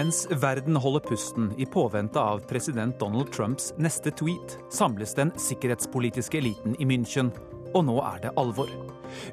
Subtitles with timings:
[0.00, 6.38] Mens verden holder pusten i påvente av president Donald Trumps neste tweet, samles den sikkerhetspolitiske
[6.38, 7.28] eliten i München,
[7.74, 8.72] og nå er det alvor.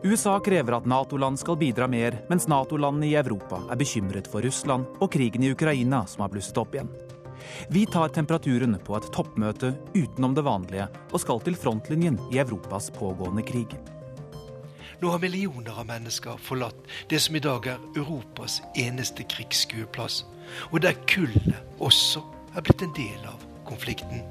[0.04, 4.92] USA krever at Nato-land skal bidra mer, mens Nato-landene i Europa er bekymret for Russland
[5.00, 6.92] og krigen i Ukraina som har blusset opp igjen.
[7.72, 12.92] Vi tar temperaturen på et toppmøte utenom det vanlige og skal til frontlinjen i Europas
[13.00, 13.80] pågående krig.
[14.98, 16.80] Nå har millioner av mennesker forlatt
[17.10, 20.24] det som i dag er Europas eneste krigsskueplass,
[20.72, 22.24] og der kullet også
[22.58, 24.24] er blitt en del av konflikten.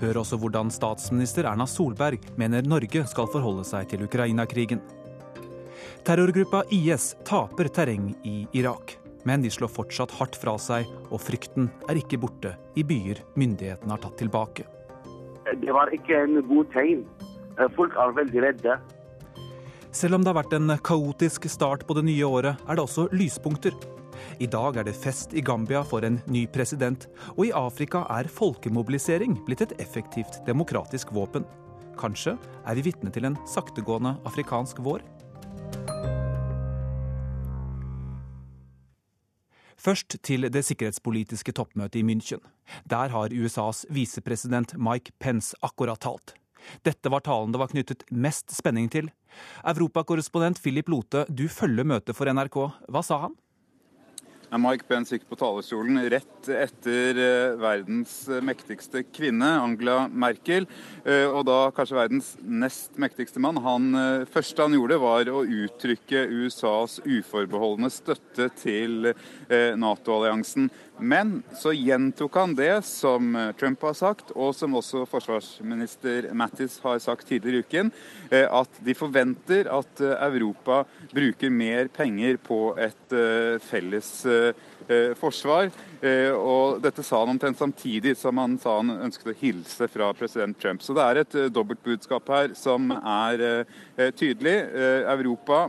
[0.00, 4.80] Hør også hvordan statsminister Erna Solberg mener Norge skal forholde seg til Ukraina-krigen.
[6.04, 8.96] Terrorgruppa IS taper terreng i Irak,
[9.28, 13.92] men de slår fortsatt hardt fra seg, og frykten er ikke borte i byer myndighetene
[13.92, 14.64] har tatt tilbake.
[15.60, 17.04] Det var ikke en god tegn.
[17.76, 18.80] Folk er veldig redde.
[19.94, 23.06] Selv om det har vært en kaotisk start på det nye året, er det også
[23.14, 23.76] lyspunkter.
[24.42, 27.06] I dag er det fest i Gambia for en ny president,
[27.36, 31.46] og i Afrika er folkemobilisering blitt et effektivt demokratisk våpen.
[31.94, 32.34] Kanskje
[32.66, 35.06] er vi vitne til en saktegående afrikansk vår?
[39.78, 42.42] Først til det sikkerhetspolitiske toppmøtet i München.
[42.90, 46.34] Der har USAs visepresident Mike Pence akkurat talt.
[46.86, 49.10] Dette var talen det var knyttet mest spenning til.
[49.66, 52.60] Europakorrespondent Philip Lote, du følger møtet for NRK.
[52.92, 53.38] Hva sa han?
[54.60, 58.12] Mike Pence gikk på talerstolen rett etter eh, verdens
[58.44, 60.68] mektigste kvinne, Angela Merkel.
[61.04, 63.58] Eh, og da kanskje verdens nest mektigste mann.
[63.64, 69.12] Han, eh, første han gjorde, var å uttrykke USAs uforbeholdne støtte til
[69.50, 70.70] Nato-alliansen.
[71.02, 76.76] Men så gjentok han det som eh, Trump har sagt, og som også forsvarsminister Mattis
[76.84, 77.90] har sagt tidligere i uken,
[78.30, 83.14] eh, at de forventer at eh, Europa bruker mer penger på et
[83.62, 84.08] felles
[85.20, 85.70] forsvar.
[86.36, 90.58] Og dette sa han omtrent samtidig som han sa han ønsket å hilse fra president
[90.60, 90.82] Trump.
[90.84, 93.64] Så det er et dobbeltbudskap her som er
[94.18, 94.56] tydelig.
[95.14, 95.62] Europa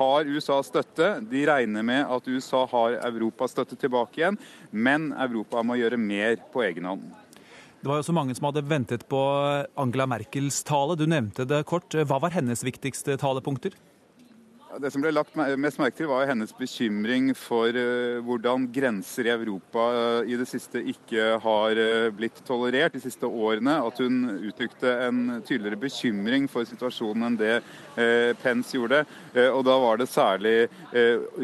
[0.00, 1.12] har USAs støtte.
[1.30, 4.40] De regner med at USA har Europas støtte tilbake igjen,
[4.70, 7.06] men Europa må gjøre mer på egen hånd.
[7.78, 9.20] Det var jo så mange som hadde ventet på
[9.78, 10.96] Angela Merkels tale.
[10.98, 11.94] Du nevnte det kort.
[11.94, 13.76] Hva var hennes viktigste talepunkter?
[14.68, 19.32] Det som ble lagt mest merke til, var hennes bekymring for uh, hvordan grenser i
[19.32, 23.78] Europa uh, i det siste ikke har uh, blitt tolerert de siste årene.
[23.80, 27.54] At hun uttrykte en tydeligere bekymring for situasjonen enn det
[28.38, 29.00] Pence gjorde.
[29.50, 30.68] og da var det særlig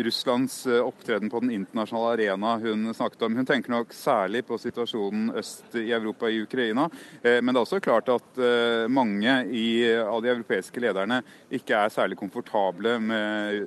[0.07, 3.34] Russlands opptreden på den internasjonale arena hun snakket om.
[3.34, 6.87] Hun tenker nok særlig på situasjonen øst i Europa, i Ukraina.
[7.25, 8.39] men det er også klart at
[8.87, 13.14] mange av de europeiske lederne ikke er særlig komfortable med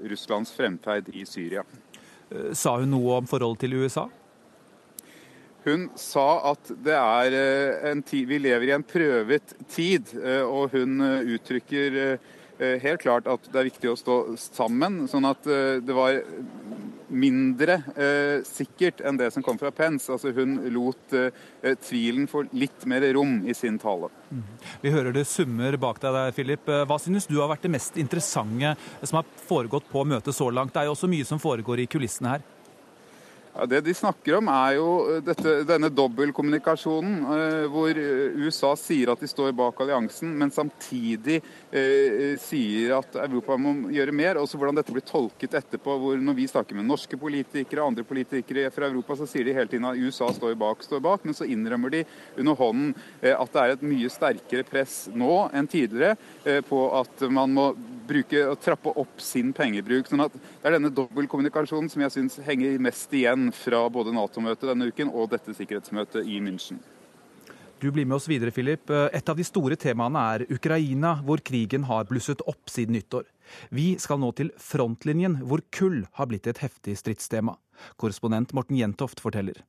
[0.08, 1.64] Russlands fremferd i Syria.
[2.30, 4.08] Eh, sa hun noe om forholdet til USA?
[5.68, 10.44] Hun sa at det er eh, en tid, vi lever i en prøvet tid, eh,
[10.44, 11.00] og hun
[11.38, 12.18] uttrykker
[12.58, 15.04] helt klart at det er viktig å stå sammen.
[15.06, 16.16] Sånn at det var
[17.08, 20.12] mindre eh, sikkert enn det som kom fra Pence.
[20.12, 21.32] Altså Hun lot eh,
[21.84, 24.10] tvilen få litt mer rom i sin tale.
[24.30, 24.44] Mm.
[24.84, 26.70] Vi hører det summer bak deg der, Philip.
[26.70, 30.50] Eh, hva synes du har vært det mest interessante som har foregått på møtet så
[30.52, 30.76] langt?
[30.76, 32.46] Det er jo også mye som foregår i kulissene her.
[33.58, 38.76] Ja, det de snakker om, er jo eh, dette, denne dobbeltkommunikasjonen, eh, hvor eh, USA
[38.78, 41.40] sier at de står bak alliansen, men samtidig
[41.72, 44.38] eh, sier at Europa må gjøre mer.
[44.38, 45.96] Også hvordan dette blir tolket etterpå.
[46.04, 49.58] hvor Når vi snakker med norske politikere og andre politikere fra Europa, så sier de
[49.58, 52.06] hele tiden at USA står bak, står bak, men så innrømmer de
[52.38, 56.14] under hånden eh, at det er et mye sterkere press nå enn tidligere
[56.46, 57.72] eh, på at man må
[58.08, 60.08] bruke og trappe opp sin pengebruk.
[60.08, 64.70] sånn at Det er denne dobbeltkommunikasjonen som jeg syns henger mest igjen fra både Nato-møtet
[64.70, 66.80] denne uken og dette sikkerhetsmøtet i München.
[67.78, 68.90] Du blir med oss videre, Philip.
[68.90, 73.28] Et av de store temaene er Ukraina, hvor krigen har blusset opp siden nyttår.
[73.70, 77.54] Vi skal nå til frontlinjen, hvor kull har blitt et heftig stridstema.
[78.02, 79.62] Korrespondent Morten Jentoft forteller.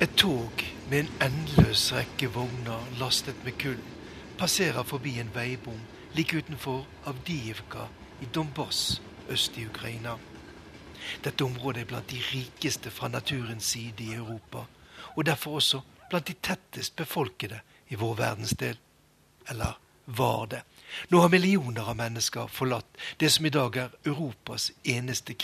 [0.00, 3.80] Et tog med en endeløs rekke vogner lastet med kull
[4.38, 5.80] passerer forbi en veibom
[6.14, 7.88] like utenfor Avdiivka
[8.20, 10.16] i Donbass øst i Ukraina.
[11.24, 14.64] Dette området er blant de rikeste fra naturens side i Europa,
[15.16, 15.80] og derfor også
[16.10, 18.78] blant de tettest befolkede i vår verdensdel.
[19.48, 20.62] Eller var det.
[21.08, 25.34] Nå har millioner av mennesker forlatt det som i dag er Europas eneste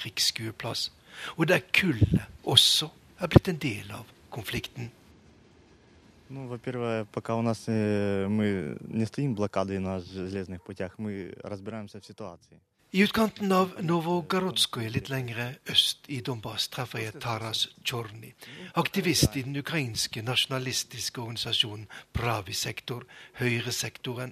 [6.31, 12.00] Ну, во-первых, пока у нас э, мы не стоим блокадой на железных путях, мы разбираемся
[12.00, 12.59] в ситуации.
[12.92, 18.30] I utkanten av Novogorodskoje, litt lengre øst i Donbas, treffer jeg Taras Tjorny,
[18.80, 23.04] aktivist i den ukrainske nasjonalistiske organisasjonen Pravi-sektor,
[23.42, 24.31] høyresektoren.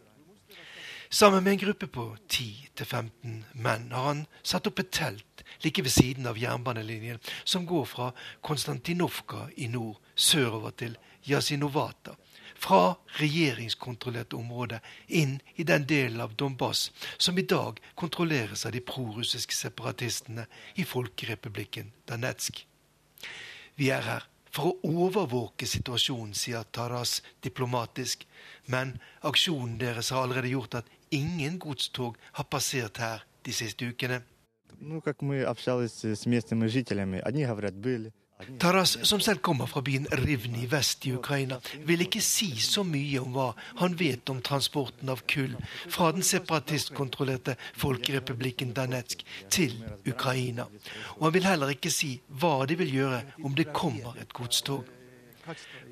[1.13, 5.91] Sammen med en gruppe på 10-15 menn har han satt opp et telt like ved
[5.91, 8.13] siden av jernbanelinjen som går fra
[8.47, 10.95] Konstantinovka i nord sørover til
[11.27, 12.15] Jasinovata
[12.55, 18.85] fra regjeringskontrollerte områder inn i den delen av Donbas som i dag kontrolleres av de
[18.93, 20.47] prorussiske separatistene
[20.79, 22.63] i Folkerepublikken Danetsk.
[23.75, 28.27] Vi er her for å overvåke situasjonen, sier Taras diplomatisk,
[28.71, 28.97] men
[29.27, 34.23] aksjonen deres har allerede gjort at Ingen godstog har passert her de siste ukene.
[38.59, 43.21] Taras, som selv kommer fra byen Rivni vest i Ukraina, vil ikke si så mye
[43.21, 43.49] om hva
[43.83, 45.57] han vet om transporten av kull
[45.89, 49.77] fra den separatistkontrollerte folkerepublikken Danetsk til
[50.09, 50.69] Ukraina.
[51.19, 54.89] Og han vil heller ikke si hva de vil gjøre om det kommer et godstog.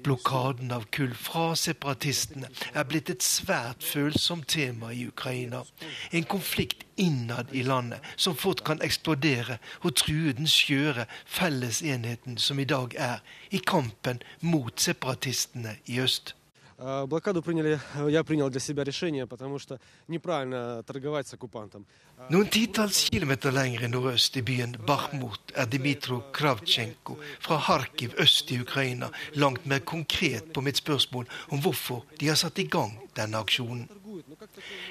[0.05, 5.65] Blokaden av kull fra separatistene er blitt et svært følsomt tema i Ukraina.
[6.13, 12.59] En konflikt innad i landet som fort kan eksplodere og true den skjøre fellesenheten som
[12.59, 16.38] i dag er i kampen mot separatistene i øst.
[16.78, 21.86] Блокаду приняли, я принял для себя решение, потому что неправильно торговать с оккупантом.
[22.30, 28.60] Noen titalls kilometer lenger nordøst i byen Bakhmut er Dmitro Kravtsjenko fra Kharkiv øst i
[28.62, 33.38] Ukraina langt mer konkret på mitt spørsmål om hvorfor de har satt i gang denne
[33.38, 33.90] aksjonen.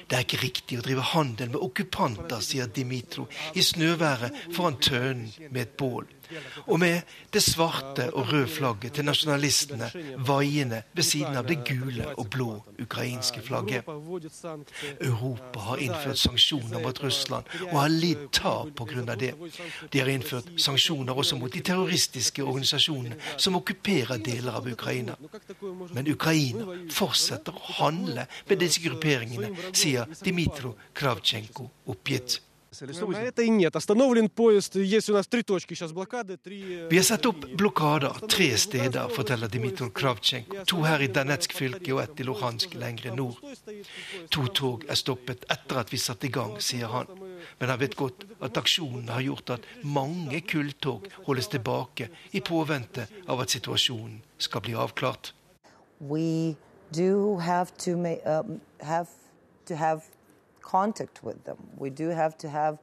[0.07, 5.31] Det er ikke riktig å drive handel med okkupanter, sier Dimitro i snøværet foran tønnen
[5.49, 6.07] med et bål
[6.66, 7.00] og med
[7.32, 9.90] det svarte og røde flagget til nasjonalistene
[10.26, 12.48] vaiende ved siden av det gule og blå
[12.82, 13.84] ukrainske flagget.
[15.00, 19.14] Europa har innført sanksjoner mot Russland og har lidd tap pga.
[19.14, 19.34] det.
[19.92, 25.16] De har innført sanksjoner også mot de terroristiske organisasjonene som okkuperer deler av Ukraina.
[25.94, 32.40] Men Ukraina fortsetter å handle med disse grupperingene, sier Dimitro Kravtsjenko oppgitt.
[36.90, 40.64] Vi har satt opp blokader tre steder, forteller Dmitrij Kravtsjenko.
[40.70, 43.36] To her i Danetsk fylke og ett i Luhansk lengre nord.
[44.34, 47.06] To tog er stoppet etter at vi satte i gang, sier han.
[47.58, 53.06] Men han vet godt at aksjonen har gjort at mange kulltog holdes tilbake i påvente
[53.26, 55.32] av at situasjonen skal bli avklart.
[56.00, 56.56] We
[56.94, 57.72] do have
[60.70, 61.56] contact with them.
[61.80, 62.76] We do have have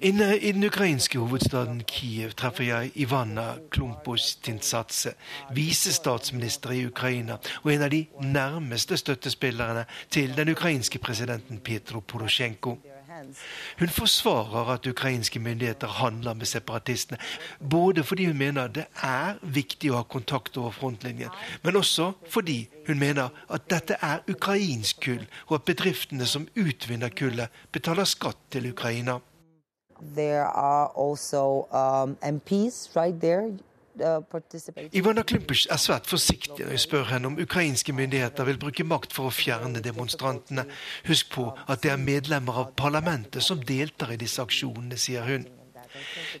[0.00, 5.12] Inne i den ukrainske hovedstaden Kiev treffer jeg Ivana Klumpos-Tintsatse,
[5.52, 12.76] visestatsminister i Ukraina og en av de nærmeste støttespillerne til den ukrainske presidenten Petro Porosjenko.
[13.78, 17.18] Hun forsvarer at ukrainske myndigheter handler med separatistene,
[17.70, 21.30] både fordi hun mener det er viktig å ha kontakt over frontlinjen,
[21.62, 27.08] men også fordi hun mener at dette er ukrainsk kull, og at bedriftene som utvinner
[27.08, 29.20] kullet, betaler skatt til Ukraina.
[30.14, 33.56] There are also um, MPs right there.
[33.96, 39.14] Ivana Klimpic er svært forsiktig når jeg spør henne om ukrainske myndigheter vil bruke makt
[39.16, 40.66] for å fjerne demonstrantene.
[41.08, 45.46] Husk på at det er medlemmer av parlamentet som deltar i disse aksjonene, sier hun.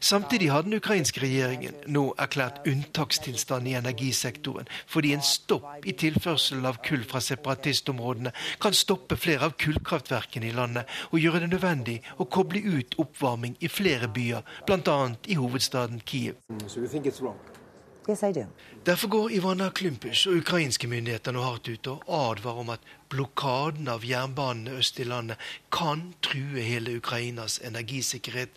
[0.00, 6.66] Samtidig har den ukrainske regjeringen nå erklært unntakstilstand i energisektoren, fordi en stopp i tilførselen
[6.68, 11.98] av kull fra separatistområdene kan stoppe flere av kullkraftverkene i landet og gjøre det nødvendig
[12.18, 14.98] å koble ut oppvarming i flere byer, bl.a.
[15.26, 16.40] i hovedstaden Kiev.
[18.08, 18.24] Yes,
[18.86, 23.88] Derfor går Ivana Klympish og ukrainske myndigheter nå hardt ut og advarer om at blokaden
[23.90, 25.42] av jernbanene øst i landet
[25.74, 28.54] kan true hele Ukrainas energisikkerhet.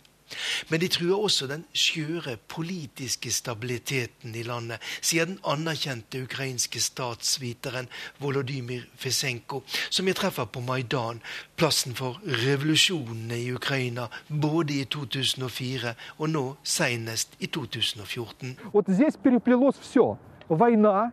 [0.71, 7.91] Men de truer også den skjøre politiske stabiliteten i landet, sier den anerkjente ukrainske statsviteren
[8.23, 11.21] Volodymyr Fesenko, som jeg treffer på Maidan,
[11.61, 18.57] plassen for revolusjonene i Ukraina, både i 2004 og nå senest i 2014.
[18.73, 20.19] Вот здесь переплелось все.
[20.49, 21.13] Война,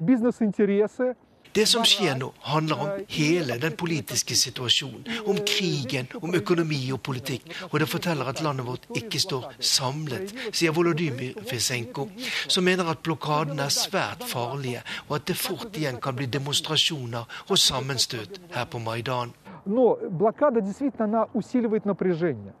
[0.00, 1.14] бизнес-интересы,
[1.54, 5.06] Det som skjer nå, handler om hele den politiske situasjonen.
[5.26, 7.48] Om krigen, om økonomi og politikk.
[7.70, 12.06] Og det forteller at landet vårt ikke står samlet, sier Volodymyr Fesenko,
[12.46, 17.42] som mener at blokadene er svært farlige, og at det fort igjen kan bli demonstrasjoner
[17.48, 19.34] og sammenstøt her på Maidan.
[19.68, 22.52] но блокада действительно она усиливает напряжение.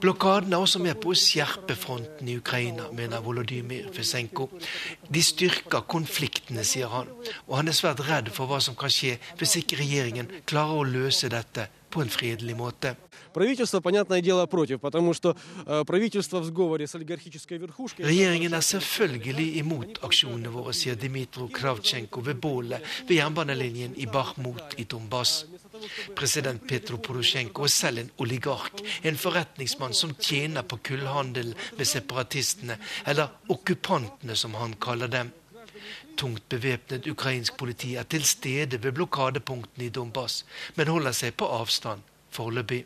[0.00, 4.48] Blokaden er også med på å skjerpe fronten i Ukraina, mener Volodymyr Fesenko.
[5.10, 7.10] De styrker konfliktene, sier han,
[7.46, 10.86] og han er svært redd for hva som kan skje hvis ikke regjeringen klarer å
[10.86, 12.94] løse dette på en fredelig måte.
[17.98, 24.76] Regjeringen er selvfølgelig imot aksjonene våre, sier Dmitro Kravtsjenko ved bålet ved jernbanelinjen i Bakhmut
[24.80, 25.44] i Donbass.
[26.16, 32.78] President Petro Porosjenko er selv en oligark, en forretningsmann som tjener på kullhandel med separatistene,
[33.06, 35.32] eller okkupantene som han kaller dem.
[36.16, 41.48] Tungt bevæpnet ukrainsk politi er til stede ved blokadepunktene i Donbas, men holder seg på
[41.60, 42.02] avstand
[42.32, 42.84] foreløpig.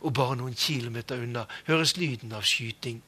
[0.00, 3.00] Og bare noen kilometer unna høres lyden av skyting.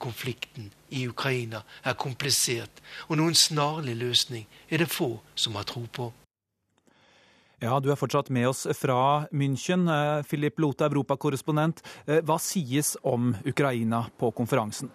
[0.00, 5.84] Konflikten i Ukraina er komplisert, og noen snarlig løsning er det få som har tro
[5.92, 6.10] på.
[7.60, 9.84] Ja, Du er fortsatt med oss fra München.
[9.88, 11.82] Eh, Philip Lote, europakorrespondent.
[12.06, 14.88] Eh, Hva sies om Ukraina på konferansen?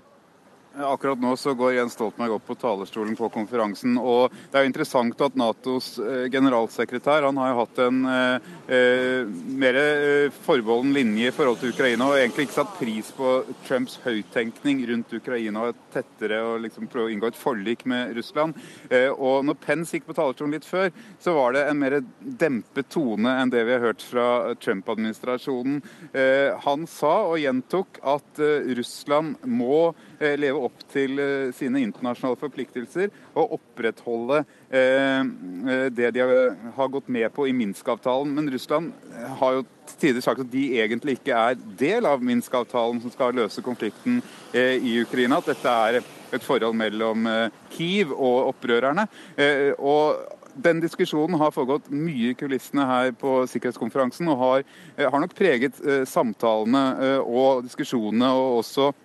[0.78, 3.98] Akkurat nå så går Jens Stoltenberg opp på talerstolen på konferansen.
[3.98, 8.50] og Det er jo interessant at Natos eh, generalsekretær han har jo hatt en eh,
[8.76, 13.38] eh, mer eh, forbeholden linje i forhold til Ukraina, og egentlig ikke satt pris på
[13.68, 18.60] Trumps høyttenkning rundt Ukraina tettere og liksom prøve å inngå et forlik med Russland.
[18.90, 20.92] Eh, og når Pence gikk på talerstolen litt før,
[21.24, 24.28] så var det en mer dempet tone enn det vi har hørt fra
[24.60, 25.80] Trump-administrasjonen.
[26.12, 31.82] Eh, han sa og gjentok at eh, Russland må eh, leve opp til eh, sine
[31.86, 38.34] internasjonale forpliktelser og opprettholde eh, eh, det de har, gått med på i Minsk-avtalen.
[38.36, 42.24] Men Russland eh, har jo til tider sagt at de egentlig ikke er del av
[42.26, 44.22] Minsk-avtalen som skal løse konflikten
[44.54, 45.42] eh, i Ukraina.
[45.42, 46.02] At dette er
[46.36, 49.08] et forhold mellom eh, Kiev og opprørerne.
[49.38, 54.64] Eh, og den diskusjonen har foregått mye i kulissene her på sikkerhetskonferansen, og har,
[54.98, 59.05] eh, har nok preget eh, samtalene eh, og diskusjonene, og også eh, eh,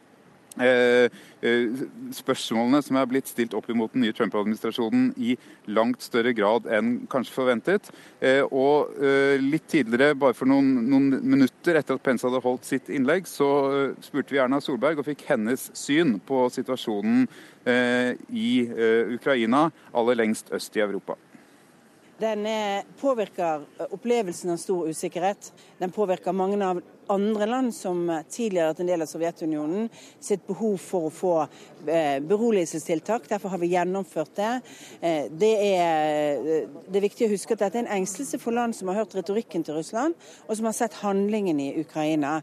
[2.20, 5.36] spørsmålene som er blitt stilt opp imot den nye Trump-administrasjonen i
[5.72, 7.90] langt større grad enn kanskje forventet.
[8.20, 12.68] Eh, og eh, litt tidligere, bare for noen, noen minutter etter at Pence hadde holdt
[12.68, 17.26] sitt innlegg, så eh, spurte vi Erna Solberg og fikk hennes syn på situasjonen
[17.64, 21.18] eh, i eh, Ukraina, aller lengst øst i Europa.
[22.20, 25.52] Den eh, påvirker eh, opplevelsen av stor usikkerhet.
[25.78, 29.88] Den påvirker mange av andre land som eh, tidligere har vært en del av Sovjetunionen,
[30.20, 31.34] sitt behov for å få
[31.80, 33.24] beroligelsestiltak.
[33.30, 34.50] Derfor har vi gjennomført det.
[35.32, 36.42] Det er,
[36.84, 39.16] det er viktig å huske at dette er en engstelse for land som har hørt
[39.16, 40.12] retorikken til Russland,
[40.44, 42.34] og som har sett handlingen i Ukraina.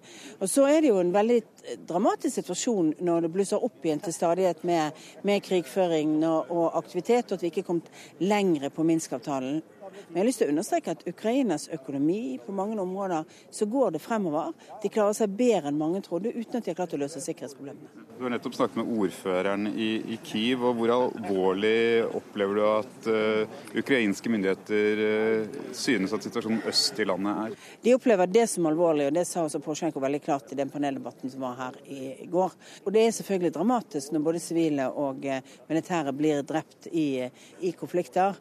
[0.42, 1.38] Og Så er det jo en veldig
[1.86, 4.98] dramatisk situasjon når det blusser opp igjen til stadighet med,
[5.28, 9.62] med krigføring og aktivitet, og at vi ikke er kommet lengre på Minsk-avtalen.
[10.08, 13.96] Men jeg har lyst til å understreke at Ukrainas økonomi på mange områder så går
[13.96, 14.54] det fremover.
[14.84, 18.06] De klarer seg bedre enn mange trodde, uten at de har klart å løse sikkerhetsproblemene.
[18.18, 20.64] Du har nettopp snakket med ordføreren i, i Kiev.
[20.66, 27.06] og Hvor alvorlig opplever du at uh, ukrainske myndigheter uh, synes at situasjonen øst i
[27.06, 27.68] landet er?
[27.84, 31.30] De opplever det som alvorlig, og det sa også Porosjenko veldig klart i den paneldebatten
[31.30, 32.58] som var her i går.
[32.86, 37.28] Og Det er selvfølgelig dramatisk når både sivile og uh, militære blir drept i,
[37.62, 38.38] i konflikter.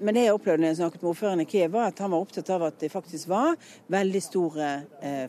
[0.00, 2.20] Men det jeg opplevde når jeg snakket med ordføreren i Kiev, var at han var
[2.20, 3.56] opptatt av at det faktisk var
[3.88, 4.56] veldig stor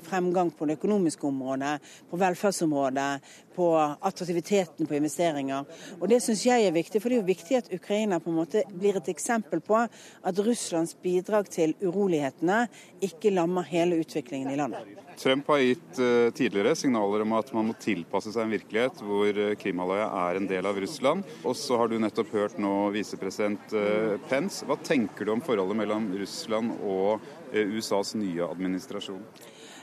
[0.03, 1.79] fremgang på det økonomiske området,
[2.09, 3.21] på velferdsområdet,
[3.55, 3.67] på
[4.01, 5.65] attraktiviteten på investeringer.
[6.01, 8.39] Og Det syns jeg er viktig, for det er jo viktig at Ukraina på en
[8.41, 12.67] måte blir et eksempel på at Russlands bidrag til urolighetene
[13.01, 15.02] ikke lammer hele utviklingen i landet.
[15.19, 19.39] Trump har gitt uh, tidligere signaler om at man må tilpasse seg en virkelighet hvor
[19.61, 21.27] Krimhalvøya er en del av Russland.
[21.43, 24.65] Og så har du nettopp hørt nå visepresident uh, Pence.
[24.67, 29.21] Hva tenker du om forholdet mellom Russland og USAs nye administrasjon?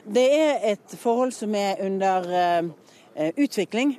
[0.01, 2.25] Det er et forhold som er under
[3.37, 3.97] utvikling.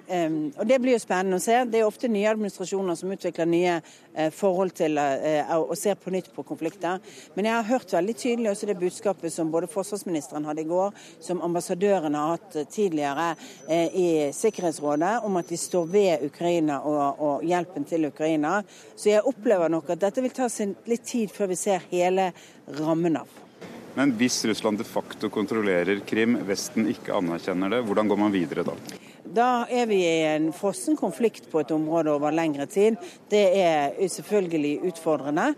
[0.58, 1.58] Og Det blir jo spennende å se.
[1.65, 3.75] Det er ofte nye administrasjoner som utvikler nye
[4.36, 7.00] forhold til og ser på nytt på konflikter.
[7.36, 10.96] Men jeg har hørt veldig tydelig også det budskapet som både forsvarsministeren hadde i går,
[11.20, 13.34] som ambassadøren har hatt tidligere
[13.94, 18.62] i Sikkerhetsrådet, om at de står ved Ukraina og, og hjelpen til Ukraina.
[18.96, 22.32] Så jeg opplever nok at dette vil ta sin litt tid før vi ser hele
[22.80, 23.50] rammen av.
[23.96, 28.64] Men hvis Russland de facto kontrollerer Krim, Vesten ikke anerkjenner det, hvordan går man videre
[28.64, 28.76] da?
[29.32, 32.98] Da er vi i en frossen konflikt på et område over lengre tid.
[33.32, 35.52] Det er selvfølgelig utfordrende.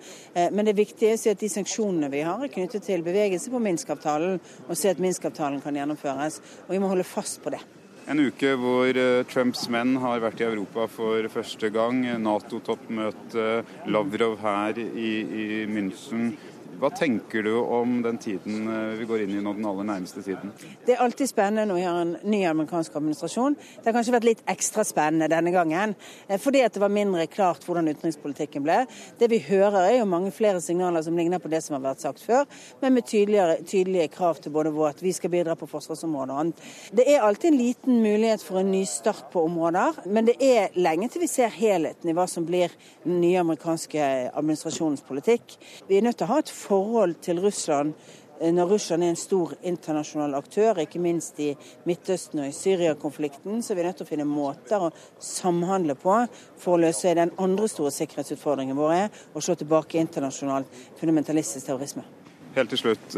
[0.54, 4.42] Men det viktige er at de sanksjonene vi har, er knyttet til bevegelse på Minsk-avtalen,
[4.68, 6.42] og se at Minsk-avtalen kan gjennomføres.
[6.68, 7.63] Og vi må holde fast på det.
[8.04, 8.98] En uke hvor
[9.32, 12.04] Trumps menn har vært i Europa for første gang.
[12.20, 16.34] Nato-toppmøte, Lavrov her i, i München.
[16.82, 20.24] Hva tenker du om den tiden eh, vi går inn i nå, den aller nærmeste
[20.25, 20.51] tiden?
[20.86, 23.56] Det er alltid spennende når vi har en ny amerikansk administrasjon.
[23.56, 25.96] Det har kanskje vært litt ekstra spennende denne gangen,
[26.27, 28.80] eh, fordi at det var mindre klart hvordan utenrikspolitikken ble.
[29.20, 32.03] Det vi hører er jo mange flere signaler som ligner på det som har vært
[32.03, 32.48] sagt før,
[32.82, 36.65] men med tydelige krav til både vår at vi skal bidra på forsvarsområdet og annet.
[36.96, 40.74] Det er alltid en liten mulighet for en ny start på områder, men det er
[40.75, 42.74] lenge til vi ser helheten i hva som blir
[43.06, 45.58] den nye amerikanske administrasjonens politikk.
[45.88, 47.93] Vi er nødt til å ha et forhold til Russland
[48.39, 51.51] eh, når Russland er en stor internasjonal aktør, ikke minst i
[51.86, 56.17] Midtøsten og i Syria-konflikten, så er vi nødt til å finne måter å samhandle på
[56.58, 60.67] for å løse den andre store sikkerhetsutfordringen vår, er å slå tilbake internasjonal
[61.00, 62.05] fundamentalistisk terrorisme.
[62.53, 63.15] Helt til slutt.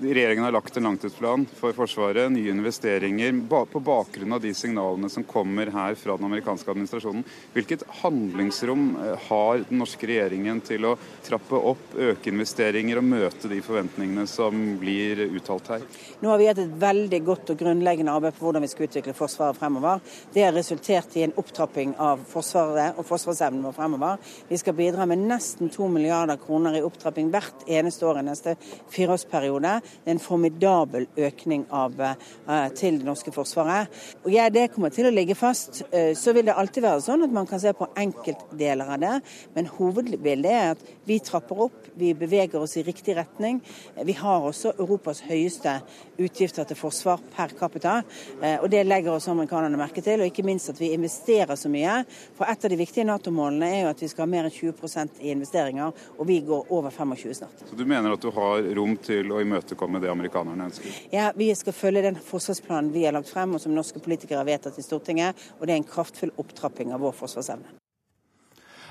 [0.00, 3.32] Regjeringen har lagt en langtidsplan for Forsvaret, nye investeringer.
[3.72, 7.22] På bakgrunn av de signalene som kommer her fra den amerikanske administrasjonen,
[7.54, 13.48] hvilket handlingsrom eh, har den norske regjeringen til å trappe opp, øke investeringer og møte
[13.48, 15.86] de forventningene som blir uttalt her?
[16.20, 19.16] Nå har vi hatt et veldig godt og grunnleggende arbeid på hvordan vi skal utvikle
[19.16, 20.04] Forsvaret fremover.
[20.34, 24.20] Det har resultert i en opptrapping av Forsvaret og forsvarsevnen vår fremover.
[24.50, 28.58] Vi skal bidra med nesten to milliarder kroner i opptrapping hvert eneste år i neste
[28.92, 29.78] fireårsperiode.
[30.04, 33.92] Det er en formidabel økning av, uh, til det norske forsvaret.
[34.24, 35.82] Og ja, Det kommer til å ligge fast.
[35.92, 39.14] Uh, så vil det alltid være sånn at man kan se på enkeltdeler av det,
[39.56, 43.60] men hovedbildet er at vi trapper opp, vi beveger oss i riktig retning.
[44.04, 45.78] Vi har også Europas høyeste
[46.18, 47.98] utgifter til forsvar per capita,
[48.42, 50.22] uh, og det legger oss amerikanerne merke til.
[50.22, 52.02] Og ikke minst at vi investerer så mye.
[52.36, 55.22] For et av de viktige Nato-målene er jo at vi skal ha mer enn 20%
[55.22, 57.64] i investeringer, og vi går over 25 snart.
[57.68, 60.90] Så du mener at du har rom til å imøte imøtekomme det amerikanerne ønsker?
[61.12, 64.46] Ja, Vi skal følge den forsvarsplanen vi har lagt frem, og som norske politikere har
[64.46, 65.36] vedtatt i Stortinget.
[65.60, 67.76] Og det er en kraftfull opptrapping av vår forsvarsevne.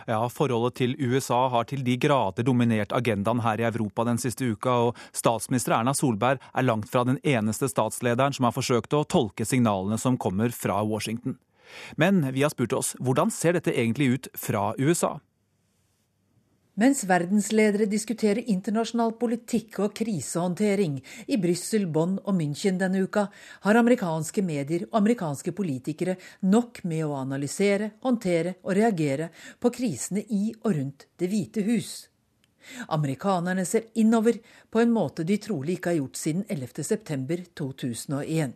[0.08, 4.46] Ja, Forholdet til USA har til de grader dominert agendaen her i Europa den siste
[4.46, 9.04] uka, og statsminister Erna Solberg er langt fra den eneste statslederen som har forsøkt å
[9.04, 11.40] tolke signalene som kommer fra Washington.
[11.98, 15.18] Men vi har spurt oss hvordan ser dette egentlig ut fra USA?
[16.76, 20.98] Mens verdensledere diskuterer internasjonal politikk og krisehåndtering
[21.32, 23.30] i Brussel, Bonn og München denne uka,
[23.64, 26.18] har amerikanske medier og amerikanske politikere
[26.52, 31.94] nok med å analysere, håndtere og reagere på krisene i og rundt Det hvite hus.
[32.92, 38.56] Amerikanerne ser innover på en måte de trolig ikke har gjort siden 11.9.2001.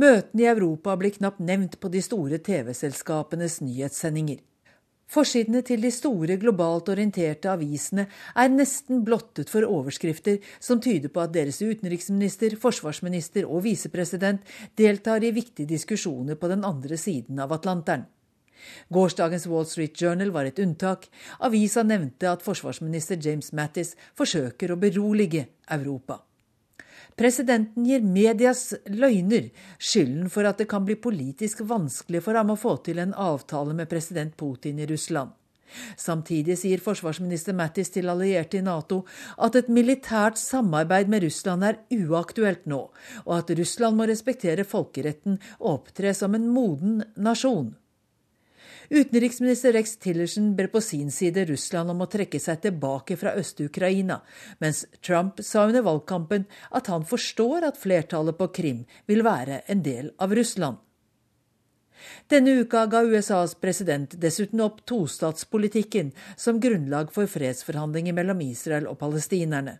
[0.00, 4.40] Møtene i Europa blir knapt nevnt på de store TV-selskapenes nyhetssendinger.
[5.06, 11.22] Forsidene til de store globalt orienterte avisene er nesten blottet for overskrifter som tyder på
[11.22, 14.42] at deres utenriksminister, forsvarsminister og visepresident
[14.78, 18.08] deltar i viktige diskusjoner på den andre siden av Atlanteren.
[18.90, 21.06] Gårsdagens Wall Street Journal var et unntak.
[21.38, 26.18] Avisa nevnte at forsvarsminister James Mattis forsøker å berolige Europa.
[27.16, 29.48] Presidenten gir medias løgner
[29.80, 33.72] skylden for at det kan bli politisk vanskelig for ham å få til en avtale
[33.76, 35.32] med president Putin i Russland.
[35.96, 39.00] Samtidig sier forsvarsminister Mattis til allierte i Nato
[39.42, 42.82] at et militært samarbeid med Russland er uaktuelt nå,
[43.24, 47.72] og at Russland må respektere folkeretten og opptre som en moden nasjon.
[48.90, 54.20] Utenriksminister Rex Tillerson ber på sin side Russland om å trekke seg tilbake fra Øst-Ukraina,
[54.62, 59.82] mens Trump sa under valgkampen at han forstår at flertallet på Krim vil være en
[59.82, 60.78] del av Russland.
[62.30, 69.00] Denne uka ga USAs president dessuten opp tostatspolitikken som grunnlag for fredsforhandlinger mellom Israel og
[69.00, 69.78] palestinerne.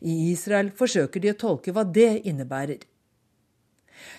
[0.00, 2.80] I Israel forsøker de å tolke hva det innebærer.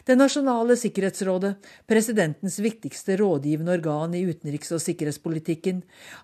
[0.06, 1.54] Det nasjonale sikkerhetsrådet,
[1.90, 5.82] presidentens viktigste rådgivende organ i utenriks- og sikkerhetspolitikken,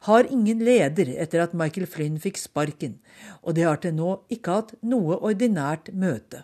[0.10, 3.00] har ingen leder etter at Michael Flynn fikk sparken,
[3.44, 6.44] og det har til nå ikke hatt noe ordinært møte.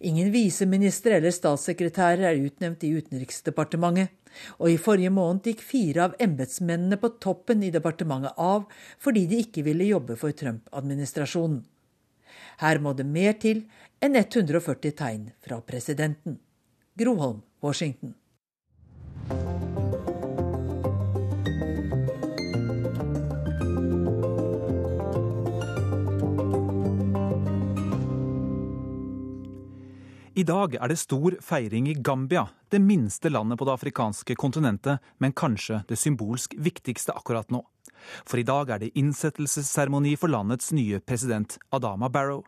[0.00, 4.12] Ingen viseministre eller statssekretærer er utnevnt i Utenriksdepartementet,
[4.58, 8.64] og i forrige måned gikk fire av embetsmennene på toppen i departementet av
[9.02, 11.62] fordi de ikke ville jobbe for Trump-administrasjonen.
[12.62, 13.64] Her må det mer til
[14.02, 16.38] enn 140 tegn fra presidenten.
[16.98, 18.14] Groholm, Washington.
[30.34, 34.98] I dag er det stor feiring i Gambia, det minste landet på det afrikanske kontinentet,
[35.22, 37.60] men kanskje det symbolsk viktigste akkurat nå.
[38.24, 42.44] For i dag er det innsettelsesseremoni for landets nye president, Adama Barrow.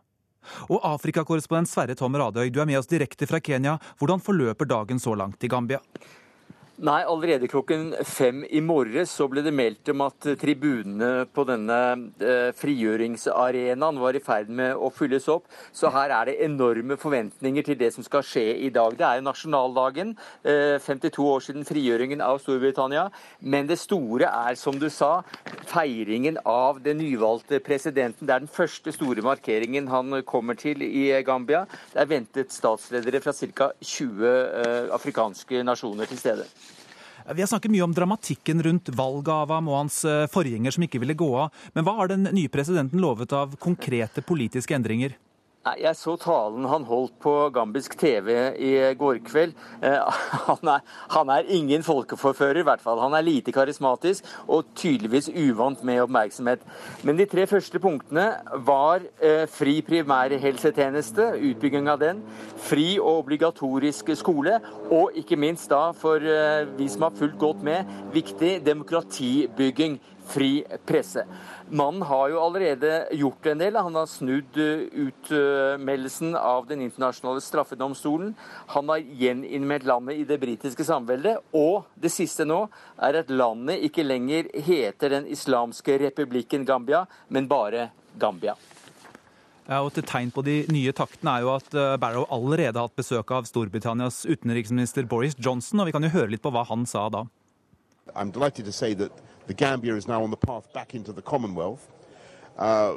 [0.71, 3.77] Og Afrikakorrespondent Sverre Tom Radøy, du er med oss direkte fra Kenya.
[3.99, 5.81] Hvordan forløper dagen så langt i Gambia?
[6.77, 11.77] Nei, allerede klokken fem i morges så ble det meldt om at tribunene på denne
[12.21, 15.47] eh, frigjøringsarenaen var i ferd med å fylles opp.
[15.73, 18.93] Så her er det enorme forventninger til det som skal skje i dag.
[18.93, 20.13] Det er jo nasjonaldagen,
[20.45, 23.07] eh, 52 år siden frigjøringen av Storbritannia.
[23.41, 25.23] Men det store er, som du sa,
[25.73, 28.29] feiringen av den nyvalgte presidenten.
[28.29, 31.65] Det er den første store markeringen han kommer til i Gambia.
[31.89, 33.73] Det er ventet statsledere fra ca.
[33.81, 36.51] 20 eh, afrikanske nasjoner til stede.
[37.35, 40.85] Vi har snakket mye om dramatikken rundt valget av ham og hans eh, forgjenger som
[40.85, 41.63] ikke ville gå av.
[41.75, 45.17] Men hva har den nye presidenten lovet av konkrete politiske endringer?
[45.81, 48.29] Jeg så talen han holdt på gambisk TV
[48.61, 49.55] i går kveld.
[49.83, 53.01] Eh, han er, han er, ingen folkeforfører, i hvert fall.
[53.01, 56.63] Han er lite karismatisk og tydeligvis uvant med oppmerksomhet.
[57.03, 58.27] Men de tre første punktene
[58.67, 62.21] var eh, fri primærhelsetjeneste, utbygging av den,
[62.67, 67.65] fri og obligatorisk skole, og ikke minst da, for eh, vi som har fulgt godt
[67.65, 71.23] med, viktig demokratibygging fri presse.
[71.69, 73.75] Mannen har jo allerede gjort en del.
[73.75, 78.33] Han har snudd eh, utmeldelsen av Den internasjonale straffedomstolen.
[78.75, 81.41] Han har gjeninnmeldt landet i det britiske samveldet.
[81.55, 82.65] Og det siste nå
[83.03, 88.55] er at landet ikke lenger heter Den islamske republikken Gambia, men bare Gambia.
[89.67, 92.87] Ja, og Et tegn på de nye taktene er jo at eh, Barrow allerede har
[92.87, 96.63] hatt besøk av Storbritannias utenriksminister Boris Johnson, og vi kan jo høre litt på hva
[96.69, 97.25] han sa da.
[98.15, 99.11] I'm delighted to say that
[99.47, 101.91] the Gambia is now on the path back into the Commonwealth,
[102.57, 102.95] uh,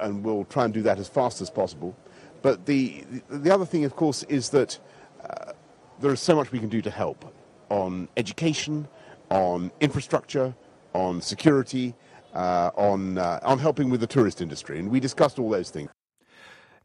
[0.00, 1.96] and we'll try and do that as fast as possible.
[2.42, 4.78] But the, the other thing, of course, is that
[5.24, 5.52] uh,
[6.00, 7.24] there is so much we can do to help
[7.70, 8.86] on education,
[9.30, 10.54] on infrastructure,
[10.92, 11.94] on security,
[12.34, 14.78] uh, on, uh, on helping with the tourist industry.
[14.78, 15.90] And we discussed all those things.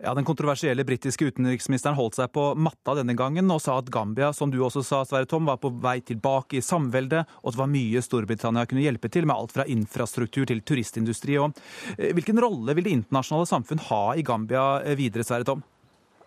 [0.03, 4.31] Ja, Den kontroversielle britiske utenriksministeren holdt seg på matta denne gangen og sa at Gambia,
[4.33, 7.61] som du også sa, Sverre Tom, var på vei tilbake i samveldet, og at det
[7.61, 11.37] var mye Storbritannia kunne hjelpe til med alt fra infrastruktur til turistindustri.
[11.37, 11.53] Og
[11.99, 15.61] eh, hvilken rolle vil det internasjonale samfunn ha i Gambia eh, videre, Sverre Tom?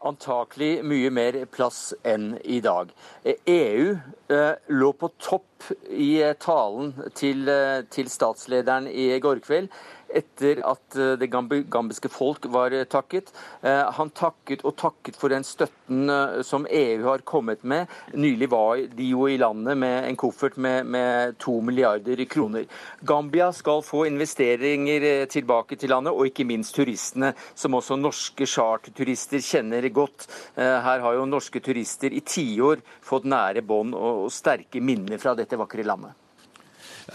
[0.06, 2.94] Antakelig mye mer plass enn i dag.
[3.26, 5.50] EU eh, lå på topp
[5.90, 7.48] i talen til,
[7.90, 9.72] til statslederen i går kveld
[10.14, 13.32] etter at eh, det gambiske folk var eh, takket.
[13.62, 16.10] Eh, han takket og takket for den støtten
[16.46, 17.90] som EU har kommet med.
[18.16, 22.64] Nylig var de jo i landet med en koffert med, to milliarder kroner.
[23.04, 29.44] Gambia skal få investeringer tilbake til landet, og ikke minst turistene, som også norske charterturister
[29.44, 30.28] kjenner godt.
[30.56, 35.60] Her har jo norske turister i tiår fått nære bånd og sterke minner fra dette
[35.60, 36.23] vakre landet.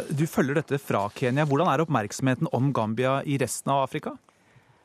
[0.10, 1.46] Du følger dette fra Kenya.
[1.50, 4.16] Hvordan er oppmerksomheten om Gambia i resten av Afrika?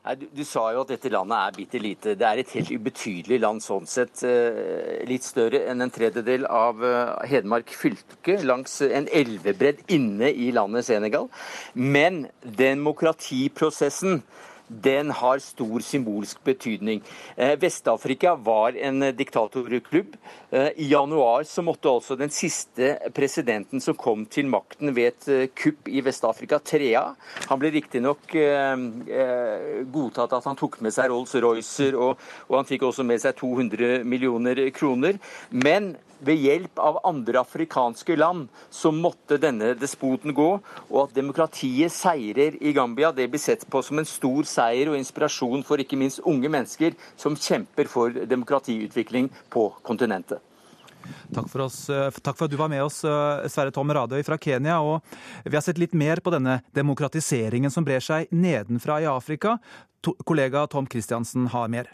[0.05, 2.13] Du, du, sa jo at dette landet er bitte lite.
[2.13, 4.21] Det er et helt ubetydelig land sånn sett.
[4.27, 10.51] Eh, litt større enn en tredjedel av eh, Hedmark fylke, langs en elvebredd inne i
[10.53, 11.25] landet Senegal.
[11.73, 14.21] Men demokratiprosessen
[14.67, 17.01] den har stor symbolsk betydning.
[17.37, 20.15] Eh, Vest-Afrika var en diktatorklubb.
[20.51, 25.27] Eh, I januar så måtte altså den siste presidenten som kom til makten ved et
[25.29, 27.03] eh, kupp i Vest-Afrika, Trea
[27.49, 28.31] Han ble riktignok
[29.91, 34.61] godtatt at han tok med seg Rolls-Roycer, og, han fikk også med seg 200 millioner
[34.75, 35.19] kroner.
[35.51, 40.49] Men ved hjelp av andre afrikanske land så måtte denne despoten gå,
[40.89, 44.99] og at demokratiet seirer i Gambia, det blir sett på som en stor seier og
[44.99, 50.43] inspirasjon for ikke minst unge mennesker som kjemper for demokratiutvikling på kontinentet.
[51.33, 54.23] Takk for, oss, eh, takk for, at du var med oss, eh, Sverre Tom Radøy
[54.25, 54.79] fra Kenya.
[54.81, 55.03] og
[55.43, 59.59] Vi har sett litt mer på denne demokratiseringen som brer seg nedenfra i Afrika.
[60.01, 61.89] To, kollega Tom Christiansen har mer.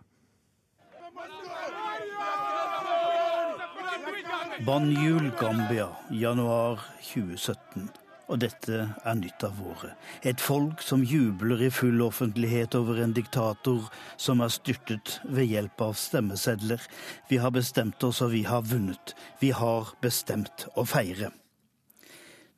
[4.66, 7.88] Banjul Gambia, januar 2017.
[8.30, 9.96] Og dette er nytt av året.
[10.22, 13.88] Et folk som jubler i full offentlighet over en diktator
[14.22, 16.84] som er styrtet ved hjelp av stemmesedler.
[17.32, 19.16] Vi har bestemt oss, og vi har vunnet.
[19.42, 21.32] Vi har bestemt å feire.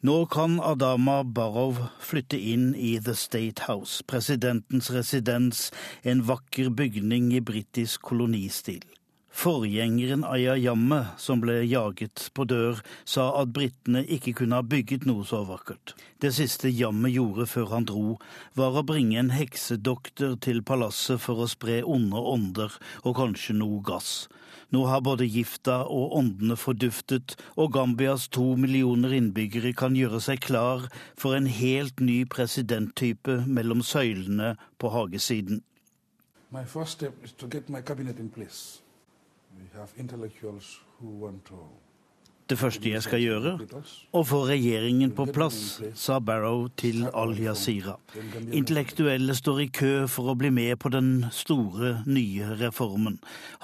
[0.03, 5.69] Nå kan Adama Barrow flytte inn i The State House, presidentens residens,
[6.03, 8.83] en vakker bygning i britisk kolonistil.
[9.33, 15.25] Forgjengeren Ayayamme, som ble jaget på dør, sa at britene ikke kunne ha bygget noe
[15.25, 15.95] så vakkert.
[16.21, 18.19] Det siste Jamme gjorde før han dro,
[18.53, 23.81] var å bringe en heksedoktor til palasset for å spre onde ånder og kanskje noe
[23.81, 24.29] gass.
[24.69, 30.45] Nå har både gifta og åndene forduftet, og Gambias to millioner innbyggere kan gjøre seg
[30.45, 35.65] klar for en helt ny presidenttype mellom søylene på hagesiden.
[36.53, 38.29] My first step is to get my cabinet in.
[39.63, 41.57] We have intellectuals who want to
[42.53, 43.51] Det første jeg skal gjøre,
[44.13, 47.95] å få regjeringen på plass, sa Barrow til Al-Yazira.
[48.53, 53.15] Intellektuelle står i kø for å bli med på den store, nye reformen.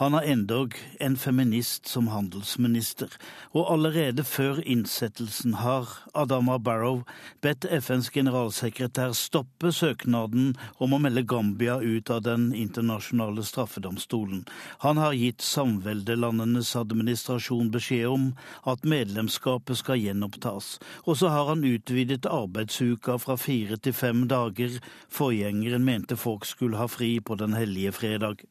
[0.02, 0.74] Han har endog
[1.06, 3.14] en feminist som handelsminister.
[3.54, 7.04] Og allerede før innsettelsen har Adama Barrow
[7.46, 14.48] bedt FNs generalsekretær stoppe søknaden om å melde Gambia ut av den internasjonale straffedomstolen.
[14.82, 18.28] Han har gitt samveldelandenes administrasjon beskjed om
[18.66, 20.78] at medlemskapet skal gjenopptas.
[21.06, 24.80] Og så har han utvidet arbeidsuka fra fire til fem dager.
[25.10, 28.46] Forgjengeren mente folk skulle ha fri på den hellige fredag.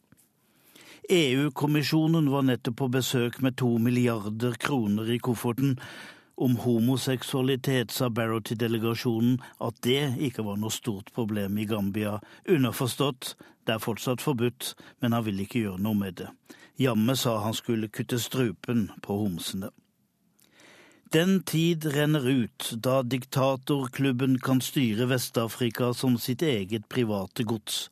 [1.08, 5.78] EU-kommisjonen var nettopp på besøk med to milliarder kroner i kofferten.
[6.36, 12.18] Om homoseksualitet sa Barrow til delegasjonen at det ikke var noe stort problem i Gambia.
[12.46, 13.34] Underforstått,
[13.66, 16.28] det er fortsatt forbudt, men han vil ikke gjøre noe med det.
[16.78, 19.72] Jamme sa han skulle kutte strupen på homsene.
[21.10, 27.88] Den tid renner ut da diktatorklubben kan styre Vest-Afrika som sitt eget private gods.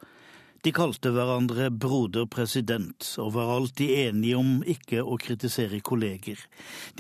[0.61, 6.45] De kalte hverandre broder president, og var alltid enige om ikke å kritisere kolleger.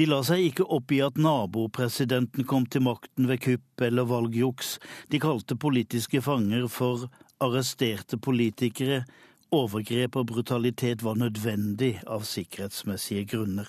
[0.00, 4.79] De la seg ikke opp i at nabopresidenten kom til makten ved kupp eller valgjuks.
[5.12, 7.11] De kalte politiske fanger for
[7.44, 9.02] arresterte politikere.
[9.52, 13.68] Overgrep og brutalitet var nødvendig av sikkerhetsmessige grunner.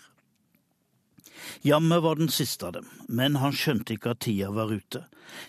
[1.62, 5.04] Jamme var den siste av dem, men han skjønte ikke at tida var ute.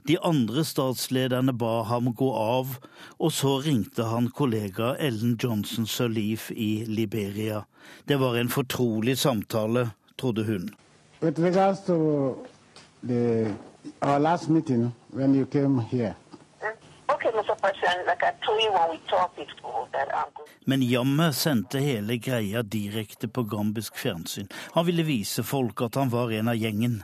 [0.08, 2.78] De andre statslederne ba ham gå av,
[3.18, 7.64] og så ringte han kollega Ellen Johnson Sirleaf i Liberia.
[8.04, 10.70] Det var en fortrolig samtale, trodde hun.
[11.22, 12.36] With regards to
[13.02, 13.54] the,
[14.02, 15.80] our last meeting when you came
[20.64, 24.48] Men jammen sendte hele greia direkte på gambisk fjernsyn.
[24.72, 27.00] Han ville vise folk at han var en av gjengen.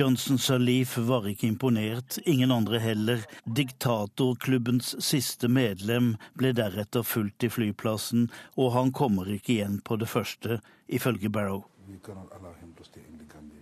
[0.00, 3.24] Johnson Sirleaf var ikke imponert, ingen andre heller.
[3.44, 10.08] Diktatorklubbens siste medlem ble deretter fulgt i flyplassen, og han kommer ikke igjen på det
[10.08, 11.66] første, ifølge Barrow.
[11.90, 13.60] We cannot allow him to stay in the Gambia.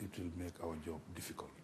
[0.00, 1.55] It will make our job difficult.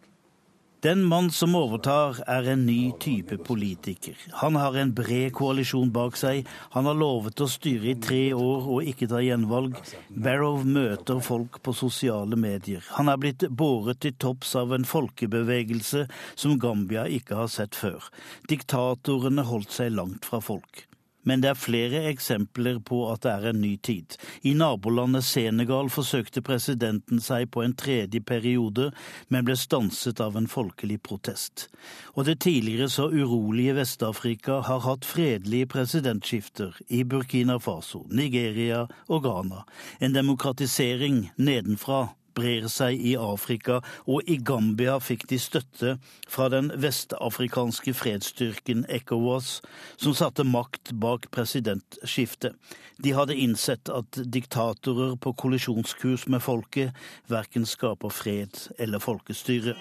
[0.83, 4.19] Den mann som overtar, er en ny type politiker.
[4.41, 6.43] Han har en bred koalisjon bak seg.
[6.75, 9.79] Han har lovet å styre i tre år og ikke ta gjenvalg.
[10.11, 12.83] Barrow møter folk på sosiale medier.
[12.99, 18.11] Han er blitt båret til topps av en folkebevegelse som Gambia ikke har sett før.
[18.51, 20.89] Diktatorene holdt seg langt fra folk.
[21.23, 24.17] Men det er flere eksempler på at det er en ny tid.
[24.43, 28.91] I nabolandet Senegal forsøkte presidenten seg på en tredje periode,
[29.29, 31.69] men ble stanset av en folkelig protest.
[32.15, 39.23] Og det tidligere så urolige Vest-Afrika har hatt fredelige presidentskifter i Burkina Faso, Nigeria og
[39.27, 39.63] Ghana.
[40.01, 45.97] En demokratisering nedenfra brer seg i Afrika, og i Gambia fikk de støtte
[46.29, 49.61] fra den vestafrikanske fredsstyrken ECOWAS,
[49.97, 52.57] som satte makt bak presidentskiftet.
[53.03, 56.93] De hadde innsett at diktatorer på kollisjonskurs med folket
[57.33, 59.75] verken skaper fred eller folkestyre.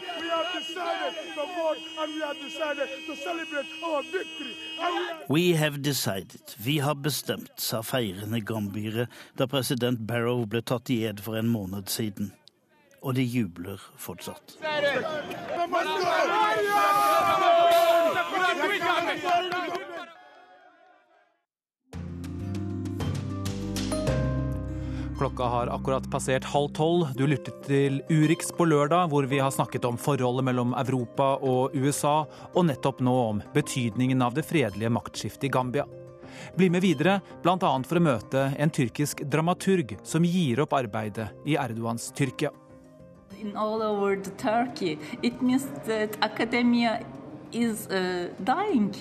[5.29, 6.41] We have decided.
[6.57, 11.51] Vi har bestemt, sa feirende gambiere da president Barrow ble tatt i ed for en
[11.51, 12.31] måned siden.
[13.01, 14.57] Og de jubler fortsatt.
[25.21, 27.09] Klokka har akkurat passert halv tolv.
[27.13, 31.75] Du lyttet til Urix på lørdag, hvor vi har snakket om forholdet mellom Europa og
[31.77, 35.85] USA, og nettopp nå om betydningen av det fredelige maktskiftet i Gambia.
[36.57, 37.57] Bli med videre, bl.a.
[37.59, 42.49] for å møte en tyrkisk dramaturg som gir opp arbeidet i Erdogans Tyrkia.
[43.41, 44.97] In all over Turkey.
[45.21, 47.01] It means that academia
[47.51, 48.95] is uh, dying.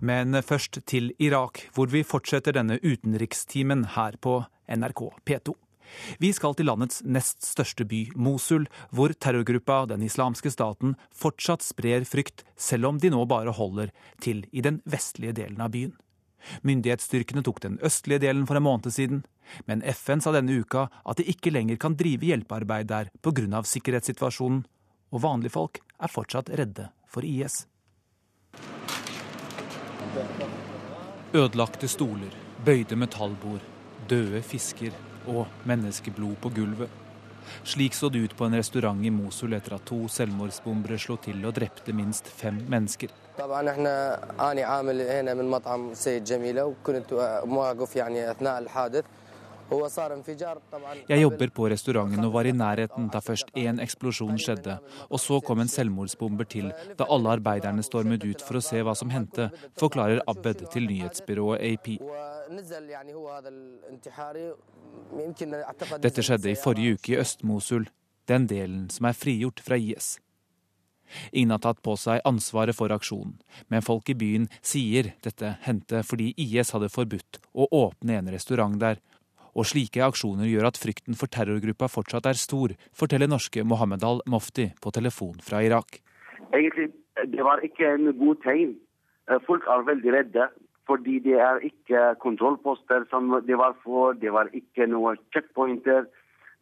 [0.00, 5.54] Men først til Irak, hvor vi fortsetter denne utenrikstimen her på NRK P2.
[6.18, 12.04] Vi skal til landets nest største by, Mosul, hvor terrorgruppa Den islamske staten fortsatt sprer
[12.04, 15.94] frykt, selv om de nå bare holder til i den vestlige delen av byen.
[16.62, 19.24] Myndighetsstyrkene tok den østlige delen for en måned siden,
[19.66, 23.62] men FN sa denne uka at de ikke lenger kan drive hjelpearbeid der pga.
[23.62, 24.66] sikkerhetssituasjonen,
[25.12, 27.66] og vanlige folk er fortsatt redde for IS.
[31.34, 32.32] Ødelagte stoler,
[32.64, 33.60] bøyde metallbord,
[34.08, 34.94] døde fisker
[35.26, 37.05] og menneskeblod på gulvet.
[37.64, 41.44] Slik så det ut på en restaurant i Mosul etter at to selvmordsbombere slo til
[41.46, 43.12] og drepte minst fem mennesker.
[49.66, 54.76] Jeg jobber på restauranten og var i nærheten da først én eksplosjon skjedde,
[55.10, 58.94] og så kom en selvmordsbomber til da alle arbeiderne stormet ut for å se hva
[58.98, 59.48] som hendte,
[59.80, 61.88] forklarer Abed til nyhetsbyrået AP.
[66.04, 67.90] Dette skjedde i forrige uke i Øst-Mosul,
[68.30, 70.16] den delen som er frigjort fra IS.
[71.32, 73.36] Ingen har tatt på seg ansvaret for aksjonen,
[73.70, 78.78] men folk i byen sier dette hendte fordi IS hadde forbudt å åpne en restaurant
[78.80, 78.98] der,
[79.56, 84.68] og slike aksjoner gjør at frykten for terrorgruppa fortsatt er stor, forteller norske Mohammed al-Mofti
[84.82, 86.02] på telefon fra Irak.
[86.52, 86.90] Egentlig,
[87.32, 88.76] det var ikke en god tegn.
[89.30, 90.48] Eh, folk er veldig redde.
[90.86, 96.06] Fordi det er ikke kontrollposter som det var for, det var ikke noen checkpointer.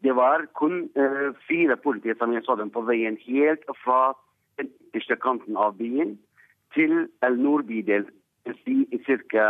[0.01, 4.15] Det var kun uh, fire politier som jeg så dem på veien helt fra
[4.57, 6.17] den ytterste kanten av byen
[6.73, 8.09] til El Nord-bydel,
[8.67, 9.47] i ca.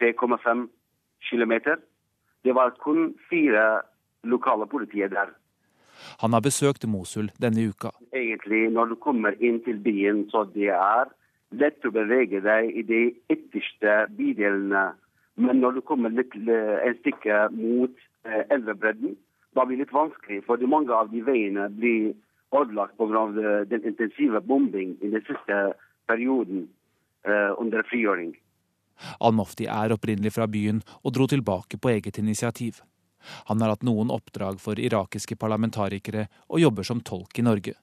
[0.00, 0.66] 3,5
[1.28, 1.54] km.
[2.44, 3.82] Det var kun fire
[4.24, 5.32] lokale politier der.
[6.20, 7.90] Han har besøkt Mosul denne uka.
[8.12, 11.10] Egentlig, når du kommer inn til byen, så det er
[11.50, 14.90] lett å bevege deg i de ytterste bydelene.
[15.40, 17.92] Men når du kommer litt en stykke mot
[18.24, 19.16] eh, elvebredden,
[19.56, 20.42] da blir det litt vanskelig.
[20.46, 22.12] For mange av de veiene blir
[22.54, 23.64] ødelagt pga.
[23.70, 25.74] den intensive bombing i den siste
[26.08, 26.68] perioden
[27.24, 28.34] eh, under frigjøring.
[29.20, 32.80] Al-Mofti er opprinnelig fra byen og dro tilbake på eget initiativ.
[33.50, 37.74] Han har hatt noen oppdrag for irakiske parlamentarikere og jobber som tolk i Norge.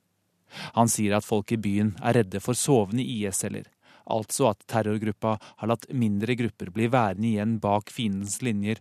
[0.77, 3.67] Han sier at folk i byen er redde for sovende IS-celler,
[4.07, 8.79] altså at terrorgruppa har latt mindre grupper bli værende igjen bak fiendens linjer,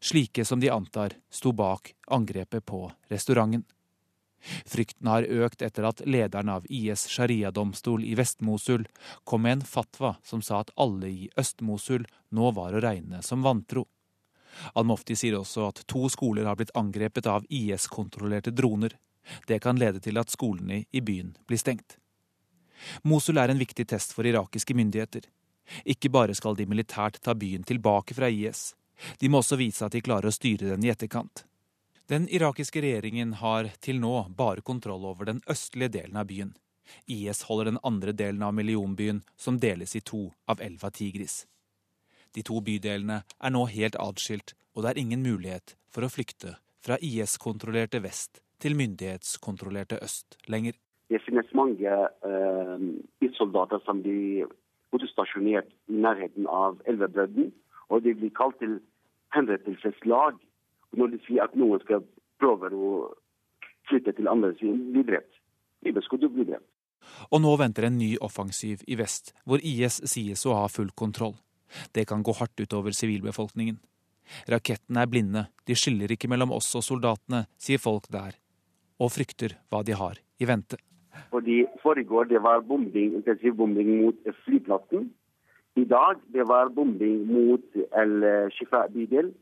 [0.00, 3.64] slike som de antar sto bak angrepet på restauranten.
[4.66, 8.86] Frykten har økt etter at lederen av IS sharia-domstol i Vest-Mosul
[9.24, 13.44] kom med en fatwa som sa at alle i Øst-Mosul nå var å regne som
[13.44, 13.86] vantro.
[14.78, 18.94] Al-Mofti sier også at to skoler har blitt angrepet av IS-kontrollerte droner.
[19.48, 21.96] Det kan lede til at skolene i byen blir stengt.
[23.02, 25.24] Mosul er en viktig test for irakiske myndigheter.
[25.88, 28.74] Ikke bare skal de militært ta byen tilbake fra IS,
[29.18, 31.44] de må også vise at de klarer å styre den i etterkant.
[32.06, 36.50] Den irakiske regjeringen har til nå bare kontroll over den østlige delen av byen.
[37.08, 41.46] IS holder den andre delen av millionbyen, som deles i to av elva Tigris.
[42.36, 46.58] De to bydelene er nå helt atskilt, og det er ingen mulighet for å flykte
[46.84, 50.76] fra IS-kontrollerte vest til myndighetskontrollerte øst lenger.
[51.08, 52.88] Det finnes mange uh,
[53.40, 54.50] soldater som blir
[54.92, 57.48] utstasjonert i nærheten av elvebredden,
[57.88, 58.82] og de blir kalt til
[59.32, 60.36] henrettelseslag
[61.26, 62.04] sier at noen skal
[62.40, 62.92] prøve å
[63.88, 65.40] flytte til andre siden, blir drept.
[65.84, 66.68] Bibelskudd blir drept.
[67.30, 71.36] Og nå venter en ny offensiv i vest, hvor IS sies å ha full kontroll.
[71.92, 73.76] Det kan gå hardt utover sivilbefolkningen.
[74.48, 78.38] Rakettene er blinde, de skiller ikke mellom oss og soldatene, sier folk der,
[78.96, 80.78] og frykter hva de har i vente.
[81.30, 85.10] Fordi Foregår det var bombing, intensiv bombing mot flyplassen.
[85.76, 89.32] I dag det var bombing mot El-Shifa bydel.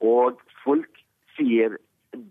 [0.00, 1.02] Og folk
[1.36, 1.78] sier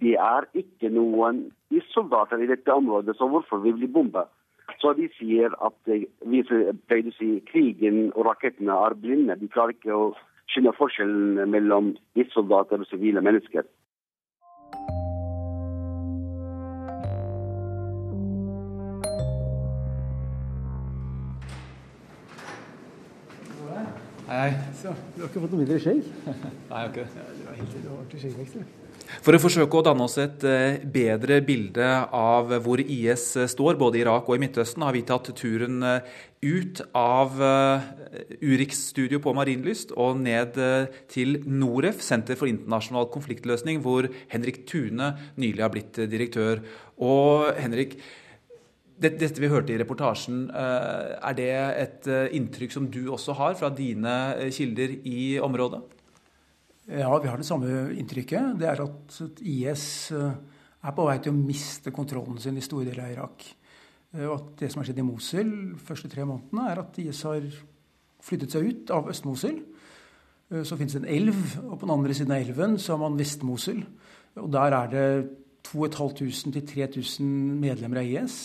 [0.02, 1.48] det er ikke noen
[1.94, 4.26] soldater i dette området, så hvorfor vil blir bombe?
[4.82, 9.38] Så de sier at vi pleide å si krigen og rakettene er blinde.
[9.40, 10.10] De klarer ikke å
[10.52, 11.94] skjønne forskjellen mellom
[12.34, 13.66] soldater og sivile mennesker.
[24.30, 24.52] Hei.
[24.78, 26.04] Så, du har ikke fått noe mindre skjegg?
[26.30, 27.16] Nei, jeg har ikke det.
[27.18, 28.60] Ja, du har helt du har til skjeggvekst,
[29.26, 33.80] For å forsøke å danne oss et eh, bedre bilde av hvor IS eh, står,
[33.82, 36.14] både i Irak og i Midtøsten, har vi tatt turen eh,
[36.46, 37.42] ut av
[38.38, 40.62] Urix studio på Marienlyst og ned
[41.10, 45.10] til Noref, Senter for internasjonal konfliktløsning, hvor Henrik Tune
[45.42, 46.62] nylig har blitt direktør.
[47.02, 47.98] Og Henrik,
[49.00, 53.56] dette vi hørte i reportasjen, eh, er det et eh, inntrykk som du også har
[53.60, 55.82] fra dine eh, kilder i området?
[56.90, 58.58] Ja, vi har det samme inntrykket.
[58.60, 63.06] Det er at IS er på vei til å miste kontrollen sin i store deler
[63.06, 63.46] av Irak.
[64.18, 67.22] Og at det som har skjedd i Mosul de første tre månedene, er at IS
[67.30, 67.46] har
[68.26, 69.60] flyttet seg ut av Øst-Mosul.
[70.66, 73.20] Så finnes det en elv, og på den andre siden av elven så har man
[73.22, 73.84] Vest-Mosul.
[74.42, 75.06] Og der er det
[75.70, 77.30] 2500 til 3000
[77.62, 78.40] medlemmer av IS.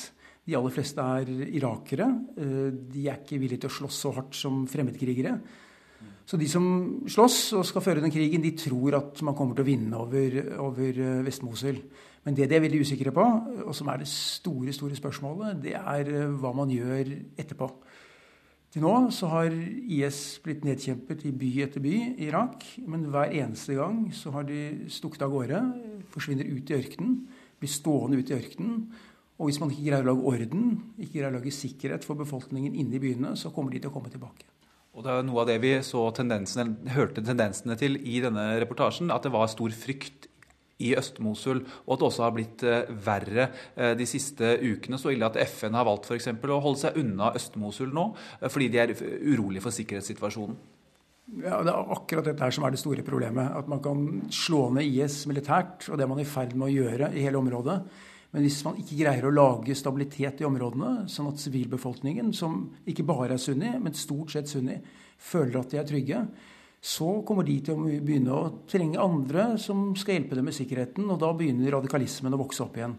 [0.44, 2.08] De aller fleste er irakere.
[2.36, 5.38] Eh, de er ikke villige til å slåss så hardt som fremmedkrigere.
[6.24, 6.64] Så de som
[7.08, 10.38] slåss og skal føre den krigen, de tror at man kommer til å vinne over,
[10.64, 11.80] over eh, Vest-Mosul.
[12.24, 13.24] Men det de er veldig usikre på,
[13.66, 17.68] og som er det store store spørsmålet, det er eh, hva man gjør etterpå.
[18.74, 22.64] Til nå så har IS blitt nedkjempet i by etter by i Irak.
[22.90, 25.60] Men hver eneste gang så har de stukket av gårde,
[26.10, 27.20] forsvinner ut i ørkenen,
[27.60, 28.80] blir stående ute i ørkenen.
[29.38, 32.76] Og hvis man ikke greier å lage orden, ikke greier å lage sikkerhet for befolkningen
[32.78, 34.46] inne i byene, så kommer de til å komme tilbake.
[34.94, 39.10] Og det er Noe av det vi så tendensene, hørte tendensene til i denne reportasjen,
[39.10, 40.28] at det var stor frykt
[40.82, 44.98] i Øst-Mosul, og at det også har blitt eh, verre eh, de siste ukene.
[44.98, 48.08] Så ille at FN har valgt for eksempel, å holde seg unna Øst-Mosul nå,
[48.40, 50.56] eh, fordi de er urolige for sikkerhetssituasjonen.
[51.40, 53.54] Ja, Det er akkurat dette her som er det store problemet.
[53.56, 56.74] At man kan slå ned IS militært, og det er man i ferd med å
[56.74, 57.78] gjøre i hele området.
[58.34, 63.06] Men hvis man ikke greier å lage stabilitet i områdene, sånn at sivilbefolkningen, som ikke
[63.06, 64.80] bare er sunni, men stort sett sunni,
[65.22, 66.24] føler at de er trygge,
[66.84, 71.06] så kommer de til å begynne å trenge andre som skal hjelpe dem med sikkerheten,
[71.06, 72.98] og da begynner radikalismen å vokse opp igjen.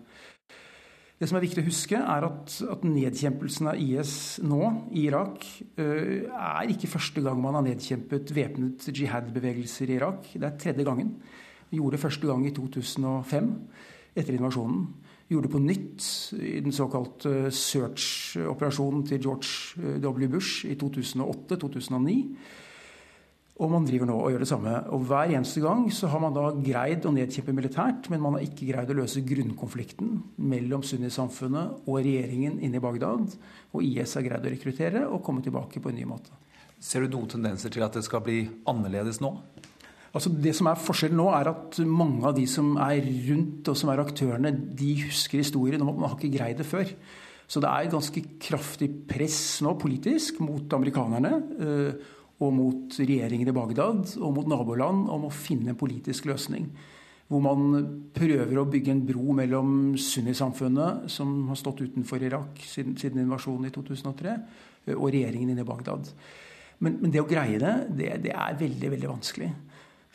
[1.19, 5.45] Det som er viktig å huske, er at, at nedkjempelsen av IS nå i Irak
[5.77, 10.31] uh, er ikke første gang man har nedkjempet væpnet jihad-bevegelser i Irak.
[10.33, 11.13] Det er tredje gangen.
[11.69, 13.51] Vi gjorde det første gang i 2005,
[14.15, 14.87] etter invasjonen.
[15.25, 16.05] Gjorde på nytt
[16.37, 20.27] i den såkalte search-operasjonen til George W.
[20.29, 22.19] Bush i 2008-2009.
[23.55, 24.71] Og man driver nå og gjør det samme.
[24.91, 28.43] Og Hver eneste gang så har man da greid å nedkjempe militært, men man har
[28.43, 30.17] ikke greid å løse grunnkonflikten
[30.51, 33.37] mellom sunnisamfunnet og regjeringen inne i Bagdad.
[33.71, 36.35] Og IS har greid å rekruttere og komme tilbake på en ny måte.
[36.83, 39.37] Ser du noen tendenser til at det skal bli annerledes nå?
[40.15, 43.75] Altså Det som er Forskjellen nå er at mange av de som er rundt og
[43.75, 45.83] som er aktørene, de husker historien.
[45.83, 46.87] og Man har ikke greid det før.
[47.45, 52.05] Så det er ganske kraftig press nå politisk mot amerikanerne eh,
[52.41, 56.71] og mot regjeringen i Bagdad og mot naboland om å finne en politisk løsning.
[57.27, 62.97] Hvor man prøver å bygge en bro mellom sunnisamfunnet, som har stått utenfor Irak siden,
[63.01, 64.35] siden invasjonen i 2003,
[64.95, 66.11] og regjeringen inne i Bagdad.
[66.83, 69.49] Men, men det å greie det, det, det, er veldig, veldig vanskelig.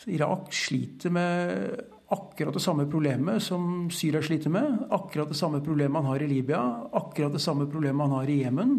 [0.08, 1.80] Irak sliter med
[2.10, 4.86] akkurat det samme problemet som Syria sliter med.
[4.90, 8.40] Akkurat det samme problemet man har i Libya, akkurat det samme problemet man har i
[8.42, 8.76] Jemen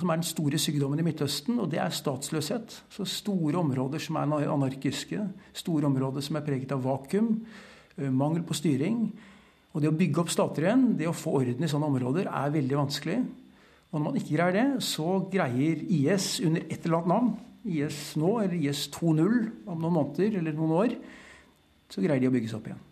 [0.00, 2.76] som er den store sykdommen i Midtøsten, og det er statsløshet.
[2.92, 5.26] Så store områder som er anarkiske,
[5.56, 7.34] store områder som er preget av vakuum,
[8.14, 9.02] mangel på styring.
[9.74, 12.54] Og det å bygge opp stater igjen, det å få orden i sånne områder, er
[12.54, 13.18] veldig vanskelig.
[13.90, 17.30] Og når man ikke greier det, så greier IS under et eller annet navn,
[17.64, 20.94] IS nå eller IS 2.0 om noen måneder eller noen år,
[21.90, 22.86] så greier de å bygges opp igjen.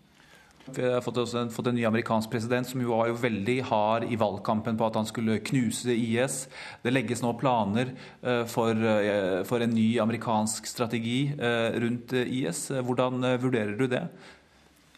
[0.75, 4.05] Vi har fått, en, fått en ny amerikansk president som jo var jo veldig hard
[4.11, 6.43] i valgkampen på at han skulle knuse IS.
[6.83, 12.67] Det legges nå planer eh, for, eh, for en ny amerikansk strategi eh, rundt IS.
[12.85, 14.03] Hvordan vurderer du det?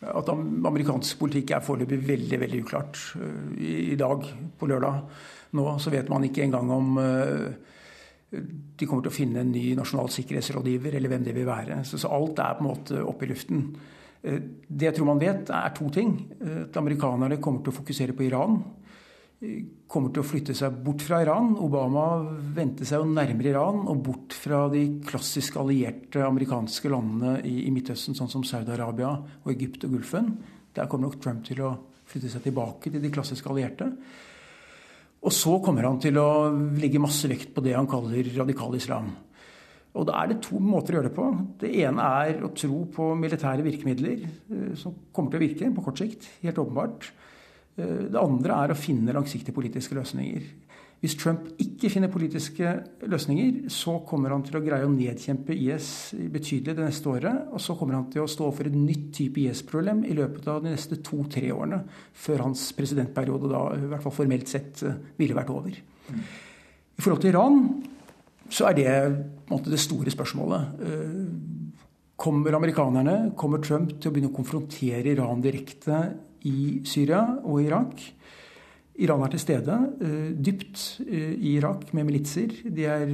[0.01, 3.01] At amerikansk politikk er foreløpig veldig veldig uklart.
[3.61, 4.26] I, dag,
[4.57, 5.03] på lørdag,
[5.55, 6.97] nå så vet man ikke engang om
[8.32, 11.82] de kommer til å finne en ny nasjonal sikkerhetsrådgiver, eller hvem det vil være.
[11.88, 13.65] Så, så alt er på en måte oppe i luften.
[14.23, 16.13] Eh, det jeg tror man vet, er to ting.
[16.39, 18.55] Eh, at amerikanerne kommer til å fokusere på Iran.
[19.41, 21.57] Eh, kommer til å flytte seg bort fra Iran.
[21.59, 22.05] Obama
[22.55, 27.75] vendte seg jo nærmere Iran og bort fra de klassisk allierte amerikanske landene i, i
[27.75, 29.11] Midtøsten, sånn som Saudi-Arabia
[29.43, 30.36] og Egypt og Gulfen.
[30.71, 31.75] Der kommer nok Trump til å
[32.07, 33.91] flytte seg tilbake til de klassiske allierte.
[35.22, 36.49] Og så kommer han til å
[36.82, 39.11] legge masse vekt på det han kaller radikal islam.
[39.91, 41.26] Og Da er det to måter å gjøre det på.
[41.59, 45.84] Det ene er å tro på militære virkemidler eh, som kommer til å virke på
[45.84, 46.30] kort sikt.
[46.41, 47.11] Helt åpenbart.
[47.78, 50.49] Eh, det andre er å finne langsiktige politiske løsninger.
[51.01, 52.72] Hvis Trump ikke finner politiske
[53.09, 57.47] løsninger, så kommer han til å greie å nedkjempe IS betydelig det neste året.
[57.49, 60.61] Og så kommer han til å stå for et nytt type IS-problem i løpet av
[60.61, 61.82] de neste to-tre årene.
[62.13, 65.82] Før hans presidentperiode da i hvert fall formelt sett eh, ville vært over.
[65.82, 67.63] I forhold til Iran
[68.51, 68.95] så er det
[69.49, 70.86] måte, det store spørsmålet.
[70.86, 71.19] Eh,
[72.22, 76.03] kommer amerikanerne, kommer Trump til å begynne å konfrontere Iran direkte
[76.47, 78.01] i Syria og Irak?
[79.01, 82.53] Iran er til stede uh, dypt uh, i Irak med militser.
[82.69, 83.07] De er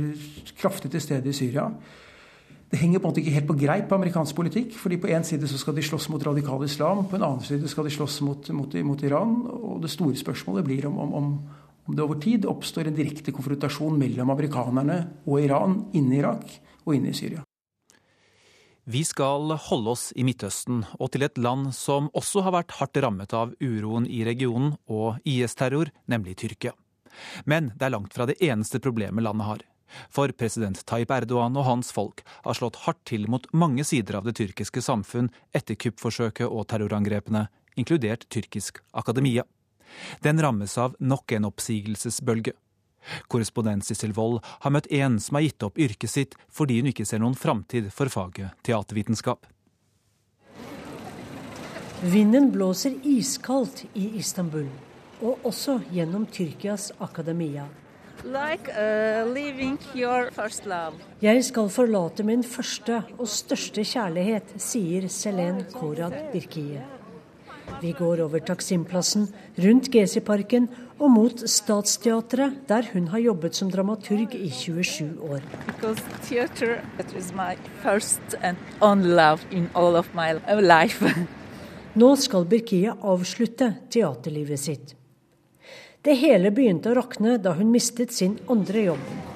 [0.57, 1.69] kraftig til stede i Syria.
[2.67, 4.73] Det henger på en måte ikke helt på greip amerikansk politikk.
[4.75, 7.67] fordi På én side så skal de slåss mot radikal islam, på en annen side
[7.67, 9.47] skal de slåss mot, mot, mot Iran.
[9.47, 11.39] og Det store spørsmålet blir om, om,
[11.85, 16.59] om det over tid oppstår en direkte konfrontasjon mellom amerikanerne og Iran inne i Irak
[16.85, 17.43] og inne i Syria.
[18.89, 22.95] Vi skal holde oss i Midtøsten og til et land som også har vært hardt
[23.03, 26.71] rammet av uroen i regionen og IS-terror, nemlig Tyrkia.
[27.43, 29.65] Men det er langt fra det eneste problemet landet har.
[30.07, 34.29] For president Tayyip Erdogan og hans folk har slått hardt til mot mange sider av
[34.29, 39.43] det tyrkiske samfunn etter kuppforsøket og terrorangrepene, inkludert tyrkisk akademia.
[40.23, 42.55] Den rammes av nok en oppsigelsesbølge.
[43.31, 47.05] Korrespondent Sissel Wold har møtt en som har gitt opp yrket sitt fordi hun ikke
[47.07, 49.47] ser noen framtid for faget teatervitenskap.
[52.01, 54.67] Vinden blåser iskaldt i Istanbul,
[55.25, 57.65] og også gjennom Tyrkias akademia.
[58.25, 59.33] Like uh,
[61.21, 66.85] Jeg skal forlate min første og største kjærlighet, sier Selen Korad Birkiye.
[67.81, 69.27] Vi går over Taksimplassen,
[69.57, 75.45] rundt Gezi-parken og mot Statsteatret, der hun har jobbet som dramaturg i 27 år.
[82.01, 84.93] Nå skal Birkia avslutte teaterlivet sitt.
[86.01, 89.26] Det hele begynte å rakne da hun mistet sin andre jobb.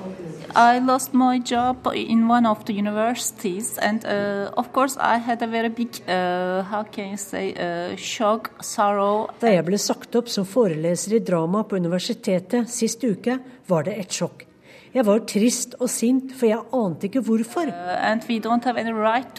[0.56, 5.42] I lost my job in one of the universities, and uh, of course I had
[5.42, 9.30] a very big, uh, how can you say, uh, shock, sorrow.
[9.40, 13.96] Da jeg ble sagt opp som foreleser i drama på universitetet sist uke, var det
[14.04, 14.46] et sjokk.
[14.92, 17.72] Jeg var trist og sint, for jeg ante ikke hvorfor.
[17.72, 19.34] Uh, right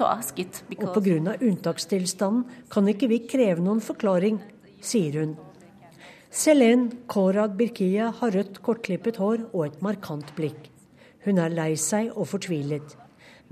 [0.68, 0.96] because...
[0.96, 1.36] Og pga.
[1.40, 4.40] unntakstilstanden kan ikke vi kreve noen forklaring,
[4.80, 5.36] sier hun.
[6.32, 10.71] Selen Korad Birkia har rødt, kortklippet hår og et markant blikk.
[11.24, 12.96] Hun er lei seg og fortvilet.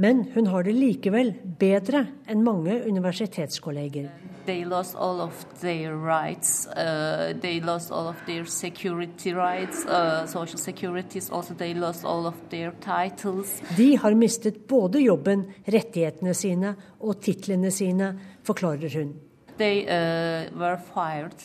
[0.01, 4.07] Men hun har det likevel bedre enn mange universitetskolleger.
[4.47, 6.67] They lost all of their rights.
[6.73, 11.29] Uh, they lost all of their security rights, uh, social securities.
[11.31, 13.61] Also, they lost all of their titles.
[13.77, 19.13] De har mistet både jobben, rettighetene sine og titlene sine, forklarer hun.
[19.59, 21.37] They uh, were fired.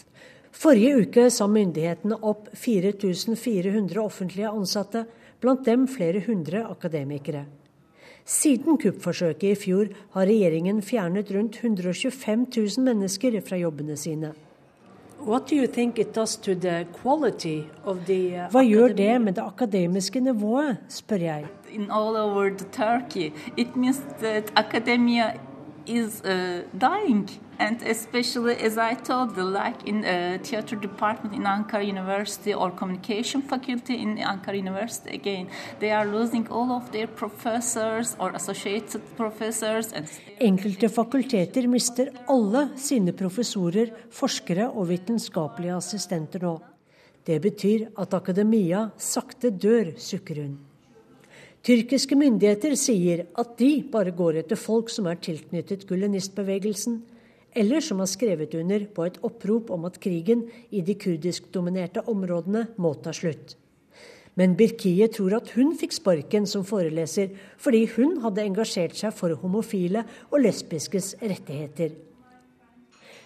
[0.56, 5.04] Forrige uke sa myndighetene opp 4400 offentlige ansatte
[5.42, 7.46] blant dem flere hundre akademikere.
[8.26, 14.34] Siden kuppforsøket i fjor har regjeringen fjernet rundt 125 000 mennesker fra jobbene sine.
[15.26, 15.38] Uh,
[18.52, 21.46] Hva gjør det med det akademiske nivået, spør jeg.
[21.72, 25.34] In all over Turkey, it means that academia
[25.86, 27.30] is uh, dying.
[27.58, 32.72] And especially, as I told you, like in a theater department in Ankara University or
[32.72, 35.48] communication faculty in Ankara University, again,
[35.80, 39.94] they are losing all of their professors or associated professors.
[40.40, 46.60] Enkelte fakulteter mister alle sine professorer, forskere og vitenskapelige assistenter nå.
[47.26, 50.58] Det betyr at akademia sakte dør, sukker hun.
[51.66, 57.00] Tyrkiske myndigheter sier at de bare går etter folk som er tilknyttet gulenistbevegelsen,
[57.56, 62.68] eller som har skrevet under på et opprop om at krigen i de kurdiskdominerte områdene
[62.78, 63.56] må ta slutt.
[64.36, 67.32] Men Birkiye tror at hun fikk sparken som foreleser
[67.62, 71.96] fordi hun hadde engasjert seg for homofile og lesbiskes rettigheter.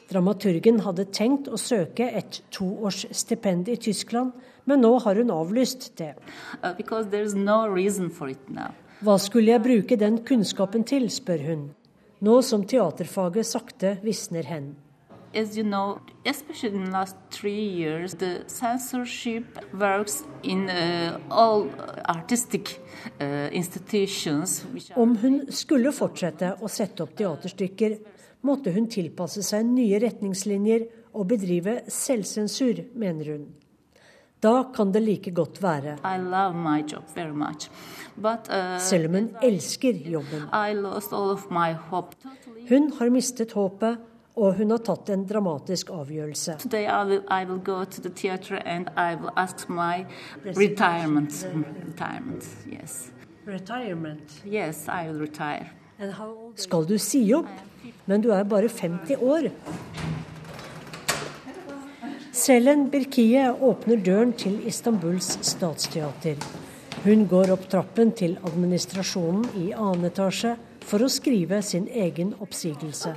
[0.10, 4.32] Dramaturgen hadde tenkt å søke et toårsstipend i Tyskland,
[4.66, 6.16] men nå har hun avlyst det.
[6.62, 6.74] Uh,
[9.06, 11.68] Hva skulle jeg bruke den kunnskapen til, spør hun
[12.20, 14.76] nå som teaterfaget sakte visner hen.
[15.34, 21.70] As you know, especially in the last three years, the censorship works in uh, all
[22.06, 22.80] artistic
[23.22, 24.66] uh, institutions.
[24.96, 28.00] Om hun skulle fortsette å sette opp teaterstykker,
[28.42, 33.48] måtte hun tilpasse seg nye retningslinjer og bedrive selvsensur, mener hun.
[34.40, 35.98] Da kan det like godt være.
[38.22, 40.42] But, uh, hun elsker jobben.
[42.70, 43.98] Hun har mistet håpet,
[44.36, 46.58] og hun har tatt en dramatisk avgjørelse.
[46.74, 47.60] I will, I will
[50.46, 51.46] retirement.
[51.88, 53.12] Retirement, yes.
[53.48, 54.42] Retirement?
[54.46, 55.70] Yes, retire.
[56.56, 57.50] Skal du si opp?
[58.06, 59.50] Men du er bare 50 år.
[62.32, 66.40] Selen Birkiye åpner døren til Istanbuls statsteater.
[67.04, 73.14] Hun går opp trappen til administrasjonen i annen etasje for å skrive sin egen oppsigelse.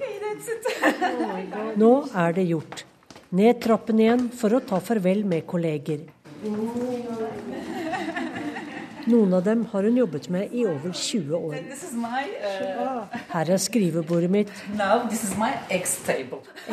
[1.82, 2.84] Nå er det gjort.
[3.34, 6.04] Ned trappen igjen for å ta farvel med kolleger.
[9.10, 11.58] Noen av dem har hun jobbet med i over 20 år.
[11.58, 14.52] Uh, Her er skrivebordet mitt.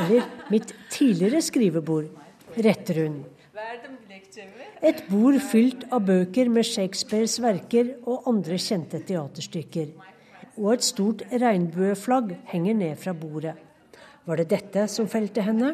[0.05, 2.14] Eller mitt tidligere skrivebord
[2.53, 3.24] retter hun.
[4.79, 9.91] Et bord fylt av bøker med Shakespeares verker og andre kjente teaterstykker.
[10.59, 13.55] Og et stort regnbueflagg henger ned fra bordet.
[14.27, 15.73] Var det dette som felte henne?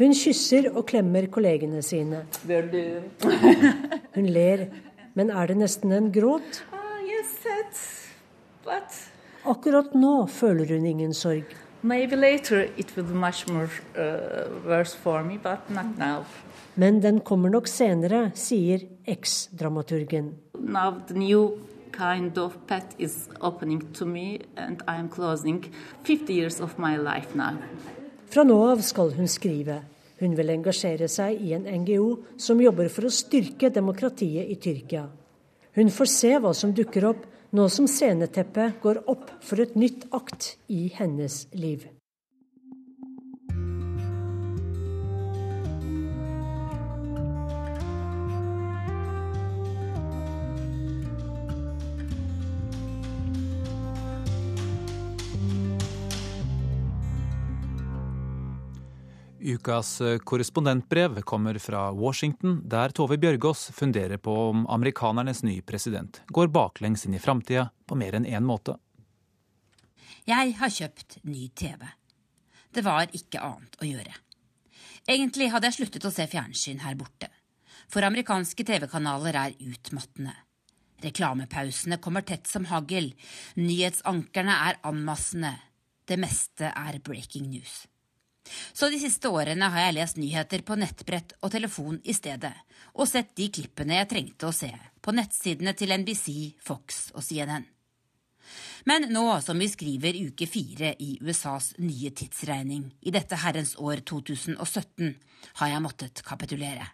[0.00, 2.22] Hun kysser og klemmer kollegene sine.
[4.16, 4.68] Hun ler,
[5.18, 6.62] men er det nesten en gråt?
[9.50, 11.48] Akkurat nå føler hun ingen sorg.
[11.82, 16.24] Maybe later it will be much more uh, worse for me, but not now.
[16.74, 20.34] Men den kommer nok senere, sier eks-dramaturgen.
[20.58, 21.58] Now the new
[21.92, 25.64] kind of path is opening to me and I am closing
[26.04, 27.56] 50 years of my life now.
[28.30, 29.80] Fra nå av skal hun skrive.
[30.20, 35.06] Hun vil engasjere seg i en NGO som jobber for å styrke demokratiet i Tyrkia.
[35.74, 37.24] Hun får se hva som dukker opp
[37.56, 41.88] nå som sceneteppet går opp for et nytt akt i hennes liv.
[59.50, 66.20] Ukas eh, korrespondentbrev kommer fra Washington, der Tove Bjørgaas funderer på om amerikanernes nye president
[66.30, 68.76] går baklengs inn i framtida på mer enn én måte.
[70.28, 71.82] Jeg har kjøpt ny TV.
[72.70, 74.14] Det var ikke annet å gjøre.
[75.10, 77.30] Egentlig hadde jeg sluttet å se fjernsyn her borte,
[77.90, 80.36] for amerikanske TV-kanaler er utmattende.
[81.00, 83.10] Reklamepausene kommer tett som hagl,
[83.58, 85.56] nyhetsankerne er anmassende,
[86.06, 87.86] det meste er breaking news.
[88.72, 92.52] Så de siste årene har jeg lest nyheter på nettbrett og telefon i stedet,
[92.94, 94.70] og sett de klippene jeg trengte å se,
[95.00, 97.66] på nettsidene til NBC, Fox og CNN.
[98.88, 104.02] Men nå som vi skriver uke fire i USAs nye tidsregning, i dette herrens år
[104.08, 105.12] 2017,
[105.60, 106.88] har jeg måttet kapitulere.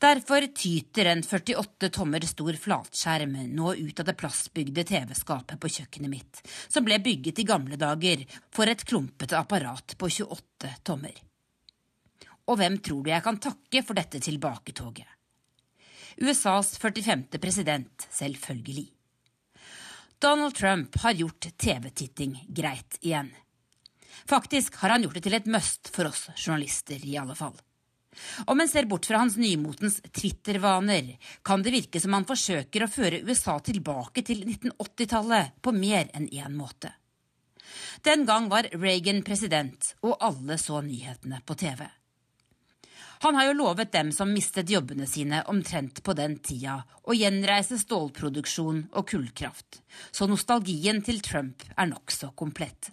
[0.00, 6.08] Derfor tyter en 48 tommer stor flatskjerm nå ut av det plastbygde TV-skapet på kjøkkenet
[6.08, 6.40] mitt,
[6.72, 11.20] som ble bygget i gamle dager for et klumpete apparat på 28 tommer.
[12.48, 15.04] Og hvem tror du jeg kan takke for dette tilbaketoget?
[16.16, 17.28] USAs 45.
[17.36, 18.88] president, selvfølgelig.
[20.16, 23.34] Donald Trump har gjort TV-titting greit igjen.
[24.24, 27.60] Faktisk har han gjort det til et must for oss journalister, i alle fall.
[28.46, 32.90] Om en ser bort fra hans nymotens Twitter-vaner, kan det virke som han forsøker å
[32.90, 36.92] føre USA tilbake til 1980-tallet på mer enn én måte.
[38.02, 41.86] Den gang var Reagan president, og alle så nyhetene på TV.
[43.22, 47.76] Han har jo lovet dem som mistet jobbene sine omtrent på den tida, å gjenreise
[47.78, 52.88] stålproduksjon og kullkraft, så nostalgien til Trump er nokså komplett.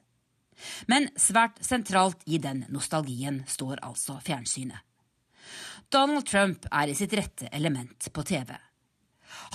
[0.91, 4.86] Men svært sentralt i den nostalgien står altså fjernsynet.
[5.89, 8.49] Donald Trump er i sitt rette element på TV.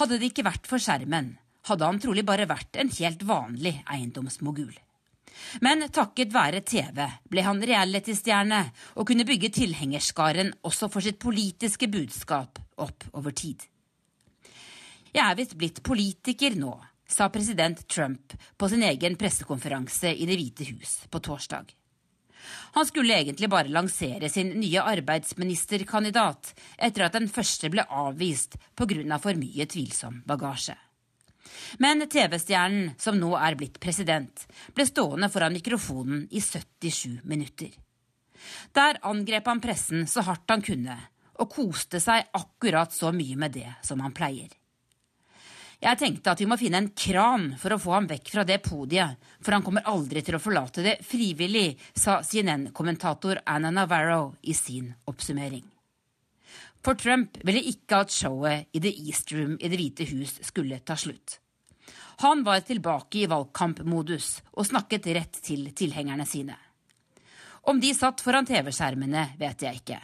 [0.00, 1.34] Hadde det ikke vært for skjermen,
[1.68, 4.72] hadde han trolig bare vært en helt vanlig eiendomsmogul.
[5.60, 8.62] Men takket være TV ble han reality-stjerne
[8.96, 13.60] og kunne bygge tilhengerskaren også for sitt politiske budskap opp over tid.
[15.12, 16.72] Jeg er visst blitt politiker nå,
[17.04, 21.68] sa president Trump på sin egen pressekonferanse i Det hvite hus på torsdag.
[22.76, 29.18] Han skulle egentlig bare lansere sin nye arbeidsministerkandidat etter at den første ble avvist pga.
[29.18, 30.76] for mye tvilsom bagasje.
[31.78, 37.70] Men TV-stjernen, som nå er blitt president, ble stående foran mikrofonen i 77 minutter.
[38.74, 40.96] Der angrep han pressen så hardt han kunne,
[41.40, 44.50] og koste seg akkurat så mye med det som han pleier.
[45.82, 48.60] Jeg tenkte at vi må finne en kran for å få ham vekk fra det
[48.62, 54.54] podiet, for han kommer aldri til å forlate det frivillig, sa CNN-kommentator Anna Navarro i
[54.54, 55.64] sin oppsummering.
[56.86, 60.78] For Trump ville ikke at showet i The East Room i Det hvite hus skulle
[60.86, 61.40] ta slutt.
[62.22, 66.54] Han var tilbake i valgkampmodus og snakket rett til tilhengerne sine.
[67.66, 69.98] Om de satt foran TV-skjermene, vet jeg ikke,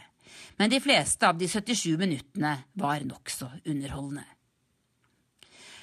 [0.59, 4.27] men de fleste av de 77 minuttene var nokså underholdende.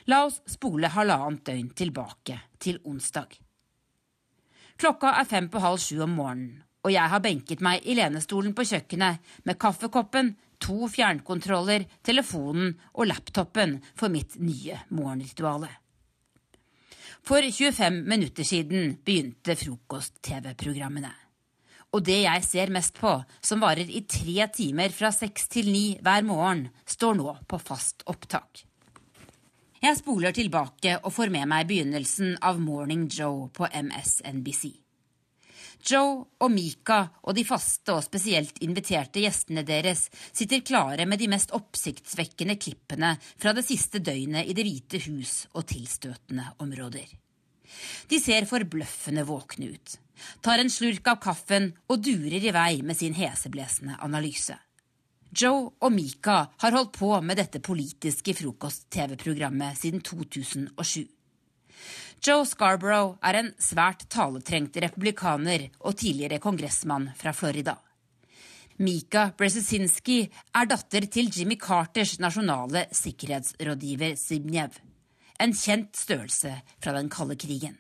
[0.07, 3.33] La oss spole halvannet døgn tilbake til onsdag.
[4.79, 8.55] Klokka er fem på halv sju om morgenen, og jeg har benket meg i lenestolen
[8.55, 15.73] på kjøkkenet med kaffekoppen, to fjernkontroller, telefonen og laptopen for mitt nye morgenrituale.
[17.27, 21.11] For 25 minutter siden begynte frokost-TV-programmene.
[21.99, 23.11] Og det jeg ser mest på,
[23.43, 28.07] som varer i tre timer fra seks til ni hver morgen, står nå på fast
[28.07, 28.63] opptak.
[29.83, 34.71] Jeg spoler tilbake og får med meg begynnelsen av Morning Joe på MSNBC.
[35.87, 41.29] Joe og Mika og de faste og spesielt inviterte gjestene deres sitter klare med de
[41.31, 47.07] mest oppsiktsvekkende klippene fra det siste døgnet i Det hvite hus og tilstøtende områder.
[48.09, 49.99] De ser forbløffende våkne ut,
[50.41, 54.57] tar en slurk av kaffen og durer i vei med sin heseblesende analyse.
[55.37, 61.03] Joe og Mika har holdt på med dette politiske frokost-TV-programmet siden 2007.
[62.25, 67.77] Joe Scarborough er en svært taletrengt republikaner og tidligere kongressmann fra Florida.
[68.81, 70.23] Mika Brzezinski
[70.57, 74.73] er datter til Jimmy Carters nasjonale sikkerhetsrådgiver Zibnev.
[75.39, 77.77] en kjent størrelse fra den kalde krigen.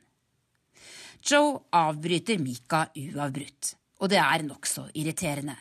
[1.25, 5.57] Joe avbryter Mika uavbrutt, og det er nokså irriterende.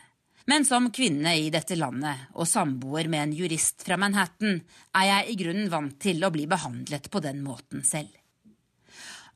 [0.46, 4.60] Men som kvinne i dette landet og samboer med en jurist fra Manhattan
[4.94, 8.12] er jeg i grunnen vant til å bli behandlet på den måten selv.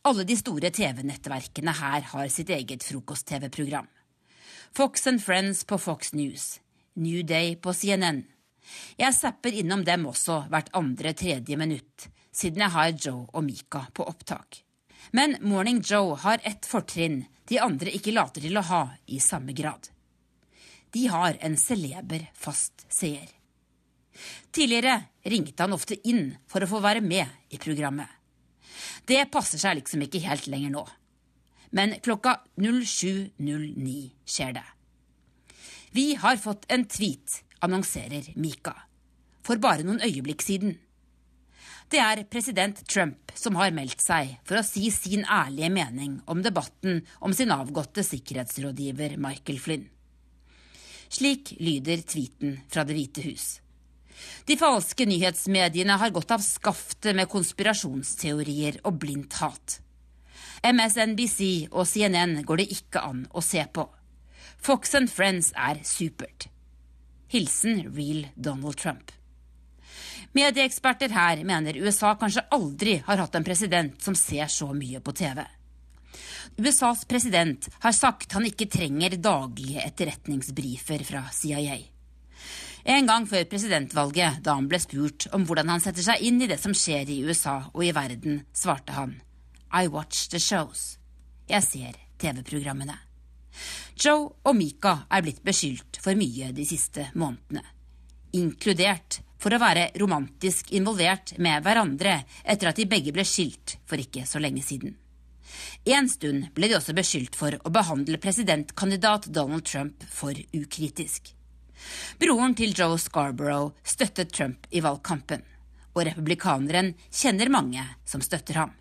[0.07, 3.91] Alle de store TV-nettverkene her har sitt eget frokost-TV-program.
[4.73, 6.61] Fox and Friends på Fox News,
[6.95, 8.23] New Day på CNN.
[8.97, 14.07] Jeg zapper innom dem også hvert andre-tredje minutt, siden jeg har Joe og Mika på
[14.07, 14.63] opptak.
[15.11, 19.59] Men Morning Joe har ett fortrinn de andre ikke later til å ha i samme
[19.59, 19.91] grad.
[20.91, 23.29] De har en celeber fast seer.
[24.51, 28.09] Tidligere ringte han ofte inn for å få være med i programmet.
[29.07, 30.85] Det passer seg liksom ikke helt lenger nå.
[31.77, 34.67] Men klokka 07.09 skjer det.
[35.95, 38.75] Vi har fått en tweet, annonserer Mika.
[39.47, 40.77] For bare noen øyeblikk siden.
[41.91, 46.43] Det er president Trump som har meldt seg for å si sin ærlige mening om
[46.43, 49.89] debatten om sin avgåtte sikkerhetsrådgiver Michael Flynn.
[51.11, 53.59] Slik lyder tweeten fra Det hvite hus.
[54.47, 59.81] De falske nyhetsmediene har gått av skaftet med konspirasjonsteorier og blindt hat.
[60.63, 63.87] MSNBC og CNN går det ikke an å se på.
[64.61, 66.51] Fox and Friends er supert.
[67.33, 69.11] Hilsen real Donald Trump.
[70.37, 75.15] Medieeksperter her mener USA kanskje aldri har hatt en president som ser så mye på
[75.17, 75.43] TV.
[76.59, 81.79] USAs president har sagt han ikke trenger daglige etterretningsbrifer fra CIA.
[82.85, 86.49] En gang før presidentvalget, da han ble spurt om hvordan han setter seg inn i
[86.49, 89.19] det som skjer i USA og i verden, svarte han
[89.71, 90.97] I watch the shows.
[91.51, 92.97] Jeg ser TV-programmene.
[94.01, 97.65] Joe og Mika er blitt beskyldt for mye de siste månedene.
[98.39, 104.01] Inkludert for å være romantisk involvert med hverandre etter at de begge ble skilt for
[104.01, 104.97] ikke så lenge siden.
[105.85, 111.33] En stund ble de også beskyldt for å behandle presidentkandidat Donald Trump for ukritisk.
[112.21, 115.43] Broren til Joe Scarborough støttet Trump i valgkampen,
[115.97, 118.75] og republikaneren kjenner mange som støtter ham.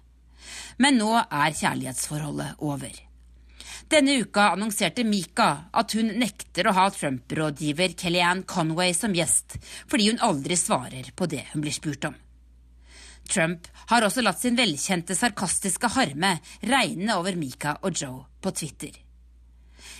[0.78, 2.92] Men nå er kjærlighetsforholdet over.
[3.90, 9.58] Denne uka annonserte Mika at hun nekter å ha Trump-rådgiver Kellyanne Conway som gjest,
[9.90, 12.18] fordi hun aldri svarer på det hun blir spurt om.
[13.30, 18.98] Trump har også latt sin velkjente sarkastiske harme regne over Mika og Joe på Twitter.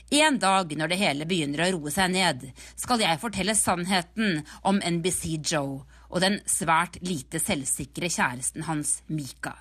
[0.10, 4.82] En dag når det hele begynner å roe seg ned, skal jeg fortelle sannheten om
[4.82, 9.54] NBC Joe og den svært lite selvsikre kjæresten hans, Mika.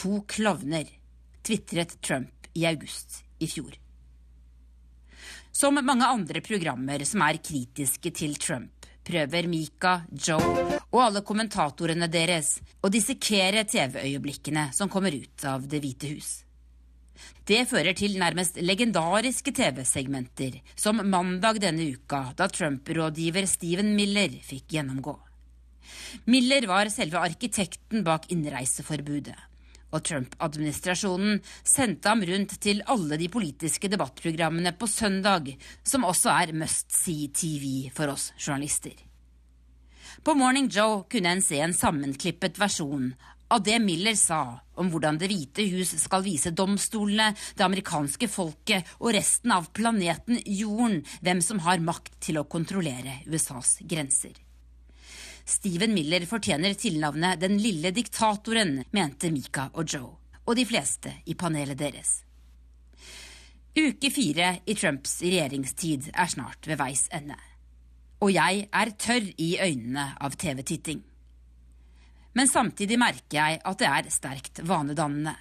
[0.00, 0.88] To klovner,
[1.44, 3.76] tvitret Trump i august i fjor.
[5.52, 8.77] Som mange andre programmer som er kritiske til Trump,
[9.08, 15.80] prøver Mika, Joe og alle kommentatorene deres å dissekere TV-øyeblikkene som kommer ut av Det
[15.82, 16.30] hvite hus.
[17.48, 24.76] Det fører til nærmest legendariske TV-segmenter, som mandag denne uka, da Trump-rådgiver Steven Miller fikk
[24.76, 25.16] gjennomgå.
[26.28, 29.47] Miller var selve arkitekten bak innreiseforbudet,
[29.92, 36.54] og Trump-administrasjonen sendte ham rundt til alle de politiske debattprogrammene på søndag, som også er
[36.56, 38.96] must see TV for oss journalister.
[40.24, 43.12] På Morning Joe kunne en se en sammenklippet versjon
[43.48, 48.90] av det Miller sa om hvordan Det hvite hus skal vise domstolene, det amerikanske folket
[48.98, 54.36] og resten av planeten Jorden hvem som har makt til å kontrollere USAs grenser.
[55.48, 60.10] Steven Miller fortjener tilnavnet Den lille diktatoren, mente Mika og Joe,
[60.44, 62.10] og de fleste i panelet deres.
[63.78, 67.38] Uke fire i Trumps regjeringstid er snart ved veis ende.
[68.20, 71.00] Og jeg er tørr i øynene av TV-titting.
[72.36, 75.32] Men samtidig merker jeg at det er sterkt vanedannende.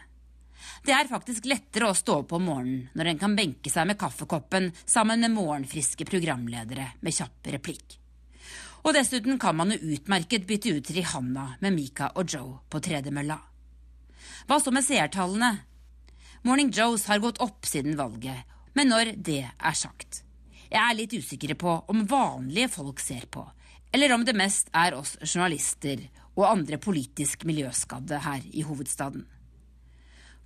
[0.87, 3.99] Det er faktisk lettere å stå opp om morgenen når en kan benke seg med
[3.99, 7.99] kaffekoppen sammen med morgenfriske programledere med kjapp replikk.
[8.87, 13.35] Og dessuten kan man jo utmerket bytte ut Rihanna med Mika og Joe på tredemølla.
[14.47, 15.49] Hva så med seertallene?
[16.47, 18.47] Morning Joes har gått opp siden valget,
[18.79, 20.21] men når det er sagt
[20.71, 23.43] Jeg er litt usikker på om vanlige folk ser på,
[23.91, 26.07] eller om det mest er oss journalister
[26.37, 29.25] og andre politisk miljøskadde her i hovedstaden.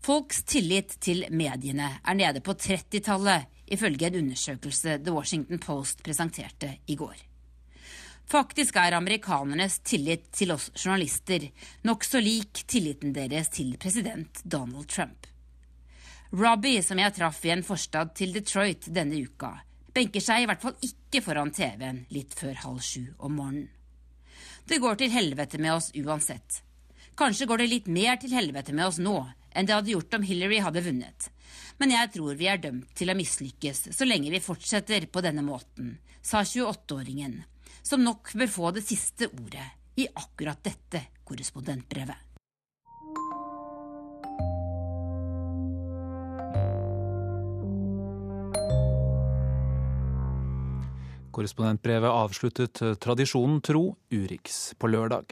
[0.02, 6.80] Folks tillit til mediene er nede på 30-tallet, ifølge en undersøkelse The Washington Post presenterte
[6.88, 7.31] i går.
[8.30, 11.50] Faktisk er amerikanernes tillit til oss journalister
[11.88, 15.28] nokså lik tilliten deres til president Donald Trump.
[16.32, 19.52] Robbie, som jeg traff i en forstad til Detroit denne uka,
[19.92, 23.68] benker seg i hvert fall ikke foran TV-en litt før halv sju om morgenen.
[24.64, 26.62] Det går til helvete med oss uansett.
[27.20, 29.18] Kanskje går det litt mer til helvete med oss nå
[29.52, 31.28] enn det hadde gjort om Hillary hadde vunnet.
[31.82, 35.44] Men jeg tror vi er dømt til å mislykkes så lenge vi fortsetter på denne
[35.44, 37.42] måten, sa 28-åringen,
[37.84, 39.68] som nok bør få det siste ordet
[40.00, 42.28] i akkurat dette korrespondentbrevet.
[51.32, 55.32] Korrespondentbrevet avsluttet tradisjonen tro Urix på lørdag.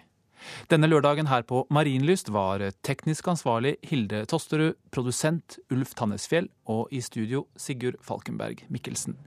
[0.72, 7.04] Denne lørdagen her på Marienlyst var teknisk ansvarlig Hilde Tosterud, produsent Ulf Tannesfjell og i
[7.04, 9.18] studio Sigurd Falkenberg Mikkelsen.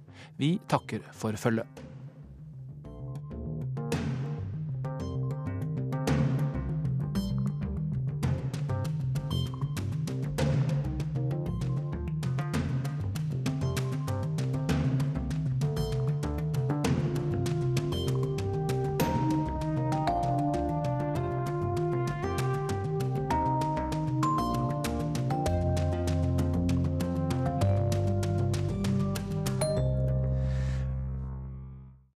[0.41, 1.69] Vi takker for følget.